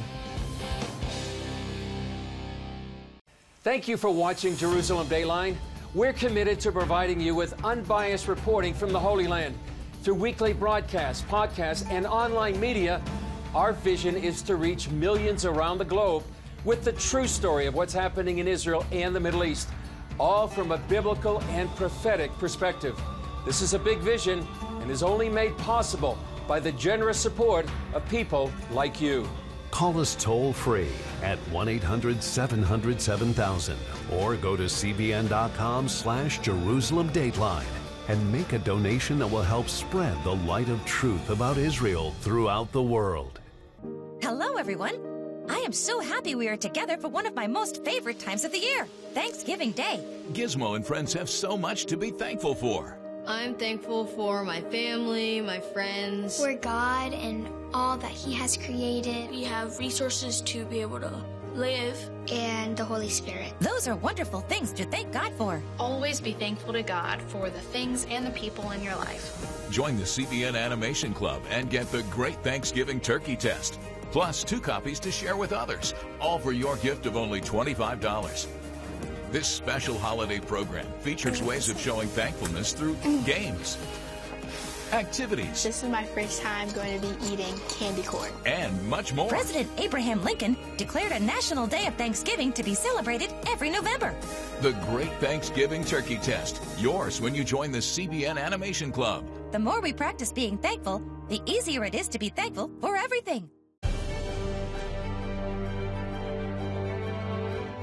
Thank 3.62 3.90
you 3.90 3.98
for 3.98 4.10
watching 4.10 4.56
Jerusalem 4.56 5.08
Dateline. 5.08 5.58
We're 5.94 6.14
committed 6.14 6.62
to 6.62 6.72
providing 6.72 7.20
you 7.20 7.36
with 7.36 7.62
unbiased 7.66 8.30
reporting 8.30 8.74
from 8.74 8.94
the 8.94 9.00
Holy 9.00 9.28
Land. 9.28 9.58
Through 10.04 10.16
weekly 10.16 10.54
broadcasts, 10.54 11.24
podcasts, 11.24 11.86
and 11.92 12.08
online 12.08 12.58
media, 12.58 13.02
our 13.54 13.74
vision 13.74 14.16
is 14.16 14.42
to 14.44 14.56
reach 14.56 14.90
millions 14.90 15.44
around 15.44 15.78
the 15.78 15.86
globe 15.86 16.24
with 16.64 16.86
the 16.86 16.94
true 16.94 17.28
story 17.28 17.66
of 17.66 17.74
what's 17.74 17.94
happening 17.94 18.38
in 18.38 18.48
Israel 18.48 18.86
and 18.94 19.14
the 19.14 19.20
Middle 19.20 19.44
East 19.44 19.68
all 20.22 20.48
from 20.48 20.72
a 20.72 20.78
biblical 20.78 21.42
and 21.50 21.68
prophetic 21.76 22.32
perspective. 22.38 22.96
This 23.44 23.64
is 23.64 23.74
a 23.74 23.80
big 23.80 23.98
vision 24.00 24.48
and 24.80 24.92
is 24.92 25.02
only 25.02 25.30
made 25.30 25.58
possible 25.58 26.16
by 26.48 26.60
the 26.60 26.72
generous 26.74 27.20
support 27.20 27.66
of 27.96 28.08
people 28.08 28.52
like 28.70 29.02
you. 29.02 29.28
Call 29.72 30.00
us 30.00 30.16
toll 30.16 30.54
free 30.54 30.92
at 31.24 31.40
1 31.50 31.68
800 31.68 32.22
700 32.22 33.02
7000 33.02 33.78
or 34.14 34.36
go 34.36 34.56
to 34.56 34.64
cbn.com 34.64 35.90
slash 35.90 36.40
Jerusalem 36.40 37.10
Dateline 37.10 37.66
and 38.08 38.32
make 38.32 38.54
a 38.54 38.60
donation 38.60 39.18
that 39.18 39.28
will 39.28 39.42
help 39.42 39.70
spread 39.70 40.16
the 40.24 40.36
light 40.36 40.70
of 40.70 40.86
truth 40.86 41.32
about 41.32 41.58
Israel 41.58 42.12
throughout 42.22 42.72
the 42.72 42.82
world. 42.82 43.40
Hello, 44.22 44.58
everyone. 44.58 45.11
I 45.50 45.58
am 45.66 45.74
so 45.74 46.00
happy 46.00 46.36
we 46.36 46.48
are 46.48 46.58
together 46.58 46.98
for 46.98 47.08
one 47.08 47.26
of 47.26 47.34
my 47.34 47.48
most 47.48 47.84
favorite 47.84 48.20
times 48.20 48.44
of 48.44 48.52
the 48.52 48.60
year, 48.60 48.86
Thanksgiving 49.14 49.72
Day. 49.72 50.00
Gizmo 50.34 50.76
and 50.76 50.86
friends 50.86 51.14
have 51.14 51.30
so 51.30 51.58
much 51.58 51.86
to 51.88 51.98
be 51.98 52.12
thankful 52.12 52.56
for. 52.56 52.98
I'm 53.28 53.56
thankful 53.56 54.06
for 54.06 54.44
my 54.44 54.62
family, 54.62 55.42
my 55.42 55.60
friends. 55.60 56.40
For 56.40 56.54
God 56.54 57.14
and 57.14 57.48
all 57.74 57.98
that 57.98 58.12
He 58.12 58.34
has 58.34 58.58
created. 58.58 59.30
We 59.30 59.44
have 59.44 59.78
resources 59.78 60.42
to 60.42 60.66
be 60.66 60.82
able 60.82 61.00
to 61.00 61.14
live. 61.54 61.98
And 62.32 62.78
the 62.78 62.86
Holy 62.86 63.10
Spirit. 63.10 63.54
Those 63.60 63.88
are 63.88 63.96
wonderful 63.96 64.42
things 64.42 64.72
to 64.74 64.86
thank 64.86 65.12
God 65.12 65.34
for. 65.34 65.62
Always 65.80 66.22
be 66.22 66.34
thankful 66.34 66.74
to 66.74 66.84
God 66.84 67.22
for 67.24 67.50
the 67.50 67.60
things 67.60 68.06
and 68.10 68.26
the 68.26 68.32
people 68.32 68.72
in 68.72 68.82
your 68.82 68.96
life. 68.96 69.70
Join 69.70 69.98
the 69.98 70.04
CBN 70.04 70.56
Animation 70.56 71.14
Club 71.14 71.42
and 71.50 71.70
get 71.70 71.92
the 71.92 72.04
Great 72.04 72.42
Thanksgiving 72.44 73.00
Turkey 73.00 73.36
Test 73.36 73.80
plus 74.12 74.44
two 74.44 74.60
copies 74.60 75.00
to 75.00 75.12
share 75.12 75.38
with 75.38 75.54
others, 75.54 75.94
all 76.20 76.38
for 76.38 76.52
your 76.52 76.76
gift 76.78 77.06
of 77.06 77.16
only 77.16 77.42
$25. 77.42 78.48
This 79.32 79.48
special 79.48 79.98
holiday 79.98 80.40
program 80.40 80.86
features 81.00 81.42
ways 81.42 81.70
of 81.70 81.80
showing 81.80 82.10
thankfulness 82.10 82.74
through 82.74 82.96
games, 83.26 83.78
activities. 84.92 85.64
This 85.64 85.84
is 85.84 85.90
my 85.90 86.04
first 86.04 86.42
time 86.42 86.70
going 86.72 87.00
to 87.00 87.08
be 87.08 87.16
eating 87.32 87.58
candy 87.70 88.04
corn. 88.04 88.30
And 88.46 88.90
much 88.90 89.14
more. 89.14 89.30
President 89.30 89.70
Abraham 89.78 90.22
Lincoln 90.24 90.58
declared 90.76 91.14
a 91.14 91.20
national 91.20 91.66
day 91.66 91.88
of 91.88 91.96
Thanksgiving 91.96 92.52
to 92.54 92.64
be 92.64 92.74
celebrated 92.74 93.34
every 93.48 93.70
November. 93.70 94.14
The 94.62 94.74
Great 94.90 95.14
Thanksgiving 95.22 95.86
Turkey 95.86 96.18
Test. 96.18 96.62
Yours 96.78 97.22
when 97.22 97.34
you 97.34 97.46
join 97.46 97.72
the 97.72 97.80
CBN 97.80 98.38
Animation 98.38 98.92
Club. 98.92 99.26
The 99.54 99.60
more 99.60 99.80
we 99.80 99.94
practice 99.94 100.34
being 100.34 100.58
thankful, 100.58 101.02
the 101.30 101.42
easier 101.46 101.86
it 101.86 101.96
is 101.96 102.10
to 102.10 102.20
be 102.20 102.30
thankful 102.30 102.70
for 102.82 102.98
everything. 102.98 103.50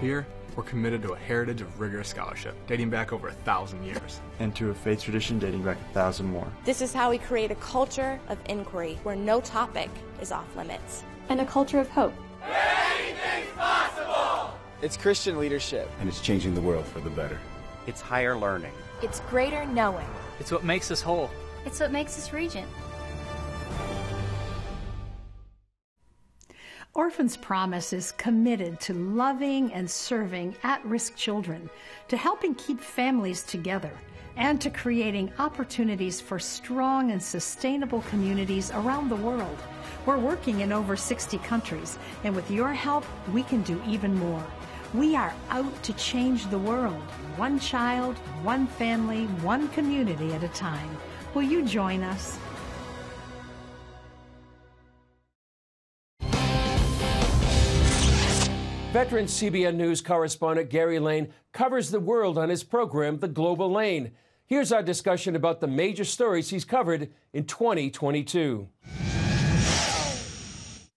Here, 0.01 0.25
we're 0.55 0.63
committed 0.63 1.03
to 1.03 1.13
a 1.13 1.19
heritage 1.19 1.61
of 1.61 1.81
rigorous 1.81 2.09
scholarship 2.09 2.55
dating 2.69 2.89
back 2.89 3.13
over 3.13 3.29
a 3.29 3.33
thousand 3.33 3.83
years. 3.85 4.21
And 4.39 4.55
to 4.55 4.71
a 4.71 4.75
faith 4.75 5.03
tradition 5.03 5.41
dating 5.41 5.63
back 5.65 5.77
a 5.91 5.93
thousand 5.93 6.27
more. 6.27 6.47
This 6.65 6.81
is 6.81 6.93
how 6.95 7.11
we 7.11 7.19
create 7.19 7.51
a 7.51 7.57
culture 7.57 8.21
of 8.29 8.39
inquiry 8.49 8.97
where 9.03 9.17
no 9.17 9.41
topic 9.41 9.91
is 10.21 10.31
off 10.31 10.55
limits. 10.57 11.03
And 11.29 11.41
a 11.41 11.45
culture 11.45 11.81
of 11.81 11.89
hope. 11.89 12.15
Anything's 12.45 13.51
possible! 13.57 14.55
It's 14.83 14.97
Christian 14.97 15.37
leadership. 15.37 15.91
And 15.99 16.09
it's 16.09 16.21
changing 16.21 16.55
the 16.55 16.61
world 16.61 16.87
for 16.87 17.01
the 17.01 17.11
better. 17.11 17.39
It's 17.89 18.01
higher 18.01 18.37
learning. 18.37 18.73
It's 19.03 19.19
greater 19.31 19.65
knowing. 19.67 20.07
It's 20.39 20.53
what 20.53 20.63
makes 20.63 20.93
us 20.93 21.03
whole. 21.03 21.29
It's 21.67 21.81
what 21.81 21.91
makes 21.91 22.17
us 22.19 22.33
regent. 22.33 22.69
Orphans 26.99 27.37
Promise 27.37 27.93
is 27.93 28.11
committed 28.11 28.81
to 28.81 28.93
loving 28.93 29.73
and 29.73 29.89
serving 29.89 30.57
at 30.65 30.85
risk 30.85 31.15
children, 31.15 31.71
to 32.09 32.17
helping 32.17 32.57
keep 32.57 32.81
families 32.81 33.45
together, 33.45 33.93
and 34.37 34.61
to 34.61 34.69
creating 34.69 35.33
opportunities 35.39 36.21
for 36.21 36.41
strong 36.41 37.13
and 37.13 37.23
sustainable 37.23 38.03
communities 38.11 38.73
around 38.73 39.11
the 39.11 39.15
world. 39.15 39.57
We're 40.07 40.19
working 40.19 40.59
in 40.59 40.73
over 40.73 40.97
60 40.97 41.39
countries, 41.39 42.01
and 42.25 42.35
with 42.35 42.51
your 42.51 42.73
help, 42.73 43.05
we 43.33 43.45
can 43.45 43.63
do 43.63 43.81
even 43.87 44.13
more. 44.17 44.45
We 44.93 45.15
are 45.15 45.33
out 45.51 45.81
to 45.85 45.93
change 45.93 46.51
the 46.51 46.59
world, 46.59 47.01
one 47.37 47.61
child, 47.61 48.17
one 48.43 48.67
family, 48.67 49.27
one 49.45 49.69
community 49.69 50.33
at 50.33 50.43
a 50.43 50.49
time. 50.49 50.97
Will 51.33 51.43
you 51.43 51.65
join 51.65 52.03
us? 52.03 52.41
Veteran 58.99 59.27
CBN 59.27 59.77
News 59.77 60.01
correspondent 60.01 60.71
Gary 60.71 60.99
Lane 60.99 61.33
covers 61.53 61.89
the 61.89 62.01
world 62.01 62.37
on 62.37 62.49
his 62.49 62.65
program, 62.65 63.21
The 63.21 63.29
Global 63.29 63.71
Lane. 63.71 64.11
Here's 64.47 64.73
our 64.73 64.83
discussion 64.83 65.37
about 65.37 65.61
the 65.61 65.69
major 65.69 66.03
stories 66.03 66.51
he's 66.51 66.65
covered 66.65 67.09
in 67.33 67.45
2022. 67.45 68.69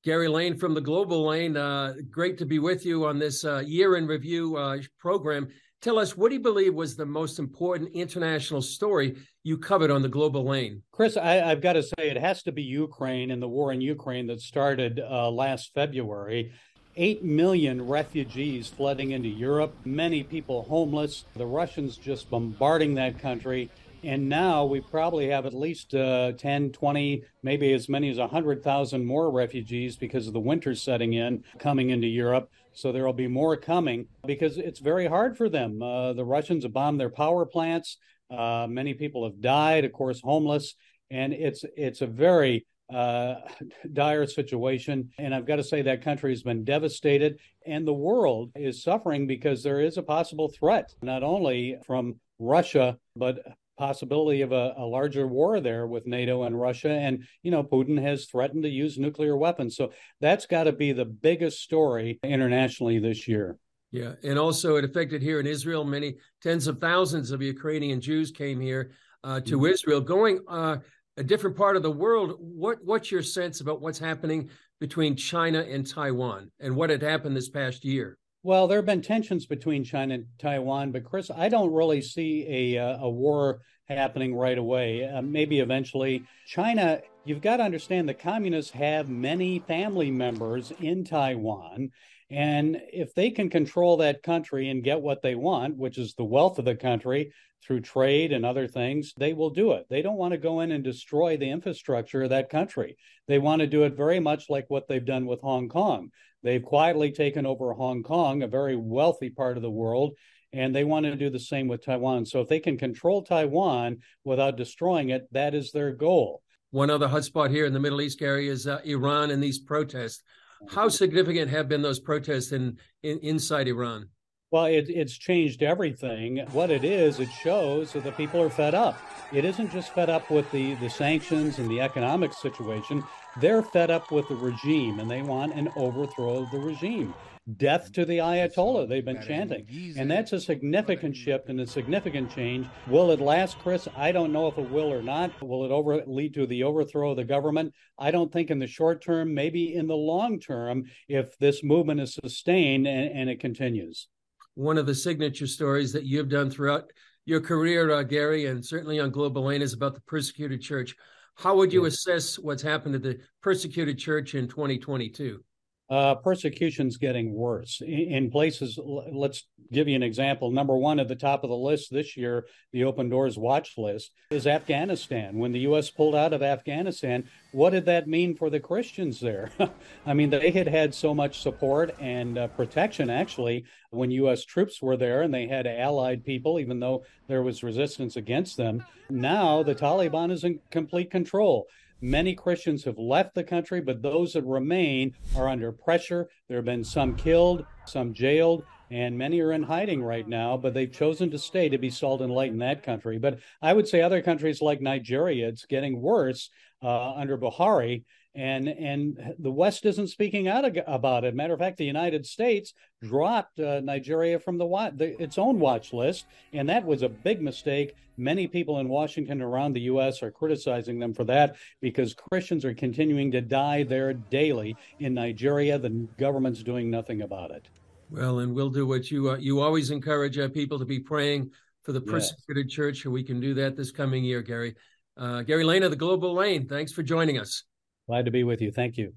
Gary 0.03 0.27
Lane 0.27 0.57
from 0.57 0.73
The 0.73 0.81
Global 0.81 1.27
Lane, 1.27 1.55
uh, 1.55 1.93
great 2.09 2.39
to 2.39 2.45
be 2.47 2.57
with 2.57 2.87
you 2.87 3.05
on 3.05 3.19
this 3.19 3.45
uh, 3.45 3.59
year 3.59 3.95
in 3.95 4.07
review 4.07 4.57
uh, 4.57 4.79
program. 4.97 5.49
Tell 5.83 5.99
us, 5.99 6.17
what 6.17 6.29
do 6.29 6.35
you 6.35 6.41
believe 6.41 6.73
was 6.73 6.95
the 6.95 7.05
most 7.05 7.37
important 7.37 7.91
international 7.93 8.63
story 8.63 9.15
you 9.43 9.59
covered 9.59 9.91
on 9.91 10.01
The 10.01 10.09
Global 10.09 10.43
Lane? 10.43 10.81
Chris, 10.91 11.17
I, 11.17 11.33
have 11.33 11.61
got 11.61 11.73
to 11.73 11.83
say, 11.83 12.09
it 12.09 12.17
has 12.17 12.41
to 12.43 12.51
be 12.51 12.63
Ukraine 12.63 13.29
and 13.29 13.41
the 13.41 13.47
war 13.47 13.71
in 13.71 13.79
Ukraine 13.79 14.25
that 14.27 14.41
started 14.41 14.99
uh, 14.99 15.29
last 15.29 15.71
February. 15.75 16.51
8 16.95 17.23
million 17.23 17.87
refugees 17.87 18.67
flooding 18.67 19.11
into 19.11 19.29
Europe, 19.29 19.73
many 19.85 20.23
people 20.23 20.63
homeless, 20.63 21.25
the 21.35 21.45
Russians 21.45 21.97
just 21.97 22.29
bombarding 22.29 22.95
that 22.95 23.19
country. 23.19 23.69
And 24.03 24.27
now 24.27 24.65
we 24.65 24.81
probably 24.81 25.29
have 25.29 25.45
at 25.45 25.53
least 25.53 25.93
uh, 25.93 26.31
10, 26.31 26.71
20, 26.71 27.23
maybe 27.43 27.71
as 27.73 27.87
many 27.87 28.09
as 28.09 28.17
100,000 28.17 29.05
more 29.05 29.29
refugees 29.29 29.95
because 29.95 30.27
of 30.27 30.33
the 30.33 30.39
winter 30.39 30.73
setting 30.73 31.13
in 31.13 31.43
coming 31.59 31.91
into 31.91 32.07
Europe. 32.07 32.49
So 32.73 32.91
there 32.91 33.05
will 33.05 33.13
be 33.13 33.27
more 33.27 33.55
coming 33.57 34.07
because 34.25 34.57
it's 34.57 34.79
very 34.79 35.05
hard 35.05 35.37
for 35.37 35.49
them. 35.49 35.81
Uh, 35.83 36.13
the 36.13 36.25
Russians 36.25 36.63
have 36.63 36.73
bombed 36.73 36.99
their 36.99 37.09
power 37.09 37.45
plants. 37.45 37.97
Uh, 38.29 38.65
many 38.67 38.93
people 38.93 39.23
have 39.25 39.39
died, 39.39 39.85
of 39.85 39.91
course, 39.91 40.21
homeless. 40.21 40.75
and 41.11 41.33
it's 41.33 41.65
it's 41.75 42.01
a 42.01 42.07
very 42.07 42.65
uh, 42.93 43.35
dire 43.93 44.25
situation. 44.25 45.09
And 45.17 45.33
I've 45.33 45.45
got 45.45 45.57
to 45.57 45.63
say 45.63 45.81
that 45.83 46.03
country 46.03 46.31
has 46.31 46.43
been 46.43 46.63
devastated, 46.63 47.39
and 47.65 47.87
the 47.87 47.93
world 47.93 48.51
is 48.55 48.83
suffering 48.83 49.27
because 49.27 49.63
there 49.63 49.81
is 49.81 49.97
a 49.97 50.03
possible 50.03 50.49
threat, 50.49 50.93
not 51.01 51.23
only 51.23 51.77
from 51.85 52.19
Russia, 52.39 52.97
but 53.15 53.39
possibility 53.77 54.41
of 54.43 54.51
a, 54.51 54.75
a, 54.77 54.85
larger 54.85 55.25
war 55.25 55.59
there 55.59 55.87
with 55.87 56.05
NATO 56.05 56.43
and 56.43 56.59
Russia. 56.59 56.91
And, 56.91 57.25
you 57.41 57.49
know, 57.49 57.63
Putin 57.63 57.99
has 57.99 58.25
threatened 58.25 58.61
to 58.61 58.69
use 58.69 58.99
nuclear 58.99 59.35
weapons. 59.35 59.75
So 59.75 59.91
that's 60.19 60.45
got 60.45 60.65
to 60.65 60.71
be 60.71 60.91
the 60.91 61.05
biggest 61.05 61.61
story 61.61 62.19
internationally 62.23 62.99
this 62.99 63.27
year. 63.27 63.57
Yeah. 63.91 64.13
And 64.23 64.37
also, 64.37 64.75
it 64.75 64.85
affected 64.85 65.23
here 65.23 65.39
in 65.39 65.47
Israel. 65.47 65.83
Many 65.83 66.17
tens 66.43 66.67
of 66.67 66.79
thousands 66.79 67.31
of 67.31 67.41
Ukrainian 67.41 67.99
Jews 67.99 68.31
came 68.31 68.59
here 68.61 68.91
uh, 69.23 69.39
to 69.41 69.57
mm-hmm. 69.57 69.73
Israel. 69.73 70.01
Going 70.01 70.39
uh, 70.47 70.77
a 71.21 71.23
different 71.23 71.55
part 71.55 71.75
of 71.77 71.83
the 71.83 71.91
world, 71.91 72.35
what, 72.39 72.83
what's 72.83 73.11
your 73.11 73.21
sense 73.21 73.61
about 73.61 73.79
what's 73.79 73.99
happening 73.99 74.49
between 74.79 75.15
China 75.15 75.59
and 75.59 75.87
Taiwan 75.87 76.49
and 76.59 76.75
what 76.75 76.89
had 76.89 77.03
happened 77.03 77.37
this 77.37 77.47
past 77.47 77.85
year? 77.85 78.17
Well, 78.41 78.67
there 78.67 78.79
have 78.79 78.87
been 78.87 79.03
tensions 79.03 79.45
between 79.45 79.83
China 79.83 80.15
and 80.15 80.25
Taiwan, 80.39 80.91
but 80.91 81.03
Chris, 81.03 81.29
I 81.29 81.47
don't 81.47 81.71
really 81.71 82.01
see 82.01 82.73
a 82.75 82.83
uh, 82.83 82.97
a 83.01 83.09
war 83.09 83.61
happening 83.87 84.33
right 84.33 84.57
away. 84.57 85.07
Uh, 85.07 85.21
maybe 85.21 85.59
eventually. 85.59 86.23
China, 86.47 87.01
you've 87.23 87.41
got 87.41 87.57
to 87.57 87.63
understand 87.63 88.09
the 88.09 88.15
communists 88.15 88.71
have 88.71 89.07
many 89.07 89.59
family 89.59 90.09
members 90.09 90.73
in 90.79 91.03
Taiwan. 91.03 91.91
And 92.31 92.81
if 92.93 93.13
they 93.13 93.29
can 93.29 93.49
control 93.49 93.97
that 93.97 94.23
country 94.23 94.69
and 94.69 94.83
get 94.83 95.01
what 95.01 95.21
they 95.21 95.35
want, 95.35 95.77
which 95.77 95.97
is 95.97 96.13
the 96.13 96.23
wealth 96.23 96.59
of 96.59 96.65
the 96.65 96.75
country 96.75 97.33
through 97.61 97.81
trade 97.81 98.31
and 98.31 98.45
other 98.45 98.67
things, 98.67 99.13
they 99.17 99.33
will 99.33 99.49
do 99.49 99.73
it. 99.73 99.85
They 99.89 100.01
don't 100.01 100.17
want 100.17 100.31
to 100.31 100.37
go 100.37 100.61
in 100.61 100.71
and 100.71 100.83
destroy 100.83 101.35
the 101.35 101.49
infrastructure 101.49 102.23
of 102.23 102.29
that 102.29 102.49
country. 102.49 102.95
They 103.27 103.37
want 103.37 103.59
to 103.59 103.67
do 103.67 103.83
it 103.83 103.97
very 103.97 104.21
much 104.21 104.49
like 104.49 104.65
what 104.69 104.87
they've 104.87 105.05
done 105.05 105.25
with 105.25 105.41
Hong 105.41 105.67
Kong. 105.67 106.09
They've 106.41 106.63
quietly 106.63 107.11
taken 107.11 107.45
over 107.45 107.73
Hong 107.73 108.01
Kong, 108.01 108.43
a 108.43 108.47
very 108.47 108.77
wealthy 108.77 109.29
part 109.29 109.57
of 109.57 109.63
the 109.63 109.69
world, 109.69 110.13
and 110.53 110.73
they 110.73 110.85
want 110.85 111.05
to 111.05 111.15
do 111.17 111.29
the 111.29 111.39
same 111.39 111.67
with 111.67 111.85
Taiwan. 111.85 112.25
So 112.25 112.39
if 112.39 112.47
they 112.47 112.59
can 112.61 112.77
control 112.77 113.23
Taiwan 113.23 113.97
without 114.23 114.55
destroying 114.55 115.09
it, 115.09 115.27
that 115.33 115.53
is 115.53 115.71
their 115.71 115.91
goal. 115.91 116.41
One 116.71 116.89
other 116.89 117.09
hotspot 117.09 117.51
here 117.51 117.65
in 117.65 117.73
the 117.73 117.79
Middle 117.79 118.01
East, 118.01 118.19
Gary, 118.19 118.47
is 118.47 118.65
uh, 118.65 118.79
Iran 118.85 119.31
and 119.31 119.43
these 119.43 119.59
protests. 119.59 120.23
How 120.69 120.89
significant 120.89 121.49
have 121.49 121.67
been 121.67 121.81
those 121.81 121.99
protests 121.99 122.51
in, 122.51 122.77
in 123.03 123.19
inside 123.19 123.67
Iran? 123.67 124.09
Well, 124.51 124.65
it, 124.65 124.89
it's 124.89 125.17
changed 125.17 125.63
everything. 125.63 126.45
What 126.51 126.71
it 126.71 126.83
is, 126.83 127.21
it 127.21 127.29
shows 127.31 127.93
that 127.93 128.03
the 128.03 128.11
people 128.11 128.41
are 128.41 128.49
fed 128.49 128.75
up. 128.75 128.99
It 129.31 129.45
isn't 129.45 129.71
just 129.71 129.93
fed 129.93 130.09
up 130.09 130.29
with 130.29 130.51
the, 130.51 130.73
the 130.75 130.89
sanctions 130.89 131.57
and 131.57 131.71
the 131.71 131.79
economic 131.79 132.33
situation. 132.33 133.01
They're 133.39 133.63
fed 133.63 133.89
up 133.89 134.11
with 134.11 134.27
the 134.27 134.35
regime 134.35 134.99
and 134.99 135.09
they 135.09 135.21
want 135.21 135.53
an 135.53 135.69
overthrow 135.77 136.43
of 136.43 136.51
the 136.51 136.59
regime. 136.59 137.13
Death 137.55 137.93
to 137.93 138.03
the 138.03 138.17
Ayatollah, 138.17 138.89
they've 138.89 139.05
been 139.05 139.21
chanting. 139.21 139.65
And 139.97 140.11
that's 140.11 140.33
a 140.33 140.39
significant 140.41 141.15
shift 141.15 141.47
and 141.47 141.61
a 141.61 141.65
significant 141.65 142.29
change. 142.29 142.67
Will 142.87 143.09
it 143.11 143.21
last, 143.21 143.57
Chris? 143.59 143.87
I 143.95 144.11
don't 144.11 144.33
know 144.33 144.47
if 144.47 144.57
it 144.57 144.69
will 144.69 144.91
or 144.91 145.01
not. 145.01 145.41
Will 145.41 145.63
it 145.63 145.71
over, 145.71 146.03
lead 146.05 146.33
to 146.33 146.45
the 146.45 146.63
overthrow 146.63 147.11
of 147.11 147.17
the 147.17 147.23
government? 147.23 147.73
I 147.97 148.11
don't 148.11 148.33
think 148.33 148.51
in 148.51 148.59
the 148.59 148.67
short 148.67 149.01
term, 149.01 149.33
maybe 149.33 149.73
in 149.73 149.87
the 149.87 149.95
long 149.95 150.41
term, 150.41 150.83
if 151.07 151.37
this 151.39 151.63
movement 151.63 152.01
is 152.01 152.13
sustained 152.13 152.85
and, 152.85 153.09
and 153.11 153.29
it 153.29 153.39
continues. 153.39 154.09
One 154.55 154.77
of 154.77 154.85
the 154.85 154.95
signature 154.95 155.47
stories 155.47 155.93
that 155.93 156.05
you've 156.05 156.29
done 156.29 156.49
throughout 156.49 156.91
your 157.25 157.41
career, 157.41 157.91
uh, 157.91 158.03
Gary, 158.03 158.47
and 158.47 158.65
certainly 158.65 158.99
on 158.99 159.11
Global 159.11 159.45
Lane 159.45 159.61
is 159.61 159.73
about 159.73 159.95
the 159.95 160.01
persecuted 160.01 160.61
church. 160.61 160.95
How 161.35 161.55
would 161.55 161.71
you 161.71 161.85
assess 161.85 162.37
what's 162.37 162.61
happened 162.61 162.93
to 162.93 162.99
the 162.99 163.19
persecuted 163.41 163.97
church 163.97 164.35
in 164.35 164.47
2022? 164.47 165.43
Uh, 165.91 166.15
persecution's 166.15 166.95
getting 166.95 167.33
worse 167.33 167.81
in 167.85 168.31
places. 168.31 168.79
Let's 168.81 169.43
give 169.73 169.89
you 169.89 169.95
an 169.97 170.03
example. 170.03 170.49
Number 170.49 170.77
one 170.77 171.01
at 171.01 171.09
the 171.09 171.17
top 171.17 171.43
of 171.43 171.49
the 171.49 171.55
list 171.57 171.91
this 171.91 172.15
year, 172.15 172.45
the 172.71 172.85
Open 172.85 173.09
Doors 173.09 173.37
watch 173.37 173.73
list, 173.77 174.11
is 174.29 174.47
Afghanistan. 174.47 175.37
When 175.37 175.51
the 175.51 175.59
U.S. 175.59 175.89
pulled 175.89 176.15
out 176.15 176.31
of 176.31 176.41
Afghanistan, 176.41 177.27
what 177.51 177.71
did 177.71 177.83
that 177.87 178.07
mean 178.07 178.37
for 178.37 178.49
the 178.49 178.61
Christians 178.61 179.19
there? 179.19 179.51
I 180.05 180.13
mean, 180.13 180.29
they 180.29 180.51
had 180.51 180.69
had 180.69 180.95
so 180.95 181.13
much 181.13 181.41
support 181.41 181.93
and 181.99 182.37
uh, 182.37 182.47
protection 182.47 183.09
actually 183.09 183.65
when 183.89 184.11
U.S. 184.11 184.45
troops 184.45 184.81
were 184.81 184.95
there 184.95 185.23
and 185.23 185.33
they 185.33 185.47
had 185.47 185.67
allied 185.67 186.23
people, 186.23 186.57
even 186.57 186.79
though 186.79 187.03
there 187.27 187.43
was 187.43 187.63
resistance 187.63 188.15
against 188.15 188.55
them. 188.55 188.85
Now 189.09 189.61
the 189.61 189.75
Taliban 189.75 190.31
is 190.31 190.45
in 190.45 190.61
complete 190.69 191.11
control. 191.11 191.67
Many 192.01 192.33
Christians 192.33 192.83
have 192.85 192.97
left 192.97 193.35
the 193.35 193.43
country, 193.43 193.79
but 193.79 194.01
those 194.01 194.33
that 194.33 194.43
remain 194.43 195.13
are 195.35 195.47
under 195.47 195.71
pressure. 195.71 196.29
There 196.47 196.57
have 196.57 196.65
been 196.65 196.83
some 196.83 197.15
killed, 197.15 197.63
some 197.85 198.13
jailed, 198.13 198.63
and 198.89 199.15
many 199.15 199.39
are 199.39 199.51
in 199.51 199.63
hiding 199.63 200.03
right 200.03 200.27
now, 200.27 200.57
but 200.57 200.73
they've 200.73 200.91
chosen 200.91 201.29
to 201.29 201.37
stay 201.37 201.69
to 201.69 201.77
be 201.77 201.91
salt 201.91 202.21
and 202.21 202.33
light 202.33 202.51
in 202.51 202.57
that 202.57 202.81
country. 202.81 203.19
But 203.19 203.39
I 203.61 203.73
would 203.73 203.87
say 203.87 204.01
other 204.01 204.21
countries 204.21 204.61
like 204.61 204.81
Nigeria, 204.81 205.47
it's 205.47 205.65
getting 205.65 206.01
worse 206.01 206.49
uh, 206.81 207.13
under 207.13 207.37
Buhari 207.37 208.03
and 208.35 208.67
and 208.67 209.35
the 209.39 209.51
West 209.51 209.85
isn't 209.85 210.07
speaking 210.07 210.47
out 210.47 210.65
about 210.87 211.23
it. 211.23 211.35
Matter 211.35 211.53
of 211.53 211.59
fact, 211.59 211.77
the 211.77 211.85
United 211.85 212.25
States 212.25 212.73
dropped 213.03 213.59
uh, 213.59 213.81
Nigeria 213.81 214.39
from 214.39 214.57
the, 214.57 214.91
the, 214.95 215.21
its 215.21 215.37
own 215.37 215.59
watch 215.59 215.91
list, 215.91 216.25
and 216.53 216.69
that 216.69 216.85
was 216.85 217.01
a 217.01 217.09
big 217.09 217.41
mistake. 217.41 217.93
Many 218.17 218.47
people 218.47 218.79
in 218.79 218.87
Washington 218.87 219.41
around 219.41 219.73
the 219.73 219.81
U.S. 219.81 220.21
are 220.21 220.31
criticizing 220.31 220.99
them 220.99 221.13
for 221.13 221.23
that 221.25 221.55
because 221.81 222.13
Christians 222.13 222.63
are 222.63 222.73
continuing 222.73 223.31
to 223.31 223.41
die 223.41 223.83
there 223.83 224.13
daily 224.13 224.75
in 224.99 225.13
Nigeria. 225.13 225.79
The 225.79 226.07
government's 226.17 226.63
doing 226.63 226.89
nothing 226.89 227.23
about 227.23 227.51
it. 227.51 227.67
Well, 228.09 228.39
and 228.39 228.53
we'll 228.53 228.69
do 228.69 228.85
what 228.85 229.11
you 229.11 229.31
uh, 229.31 229.37
you 229.37 229.59
always 229.59 229.91
encourage 229.91 230.37
uh, 230.37 230.49
people 230.49 230.79
to 230.79 230.85
be 230.85 230.99
praying 230.99 231.51
for 231.83 231.91
the 231.91 232.01
persecuted 232.01 232.67
yes. 232.67 232.73
church. 232.75 233.05
We 233.05 233.23
can 233.23 233.39
do 233.39 233.53
that 233.55 233.75
this 233.75 233.91
coming 233.91 234.23
year, 234.23 234.41
Gary. 234.41 234.75
Uh, 235.17 235.41
Gary 235.41 235.63
Lane 235.63 235.83
of 235.83 235.91
the 235.91 235.97
Global 235.97 236.33
Lane, 236.33 236.67
thanks 236.67 236.91
for 236.93 237.03
joining 237.03 237.37
us. 237.37 237.63
Glad 238.11 238.25
to 238.25 238.31
be 238.31 238.43
with 238.43 238.59
you. 238.59 238.71
Thank 238.73 238.97
you. 238.97 239.13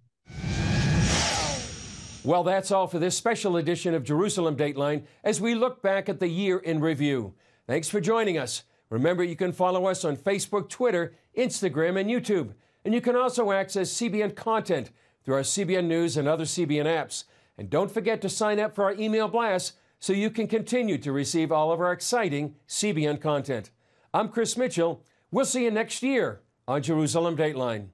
Well, 2.23 2.45
that's 2.45 2.71
all 2.71 2.87
for 2.87 3.01
this 3.01 3.19
special 3.19 3.57
edition 3.57 3.93
of 3.93 4.05
Jerusalem 4.05 4.55
Dateline 4.55 5.03
as 5.25 5.41
we 5.41 5.57
look 5.57 5.83
back 5.83 6.09
at 6.09 6.21
the 6.21 6.29
year 6.29 6.59
in 6.59 6.79
review. 6.79 7.35
Thanks 7.67 7.89
for 7.89 8.01
joining 8.01 8.39
us. 8.39 8.63
Remember, 8.91 9.25
you 9.25 9.35
can 9.35 9.51
follow 9.51 9.87
us 9.87 10.05
on 10.05 10.17
Facebook, 10.17 10.69
Twitter, 10.69 11.17
Instagram, 11.37 11.99
and 11.99 12.09
YouTube. 12.09 12.53
And 12.85 12.95
you 12.95 13.01
can 13.01 13.17
also 13.17 13.51
access 13.51 13.93
CBN 13.95 14.37
content 14.37 14.93
through 15.25 15.35
our 15.35 15.41
CBN 15.41 15.87
News 15.87 16.17
and 16.17 16.29
other 16.29 16.45
CBN 16.45 16.87
apps. 16.87 17.25
And 17.59 17.69
don't 17.69 17.91
forget 17.91 18.23
to 18.23 18.29
sign 18.29 18.61
up 18.61 18.77
for 18.77 18.85
our 18.85 18.95
email 18.95 19.27
blast 19.27 19.73
so 19.99 20.13
you 20.13 20.31
can 20.31 20.47
continue 20.47 20.99
to 20.99 21.11
receive 21.11 21.51
all 21.51 21.73
of 21.73 21.81
our 21.81 21.91
exciting 21.91 22.55
CBN 22.69 23.21
content. 23.21 23.73
I'm 24.15 24.29
Chris 24.29 24.57
Mitchell. 24.57 25.03
We'll 25.33 25.47
see 25.47 25.65
you 25.65 25.73
next 25.73 26.01
year 26.05 26.43
on 26.69 26.81
Jerusalem 26.81 27.37
Dateline. 27.37 27.89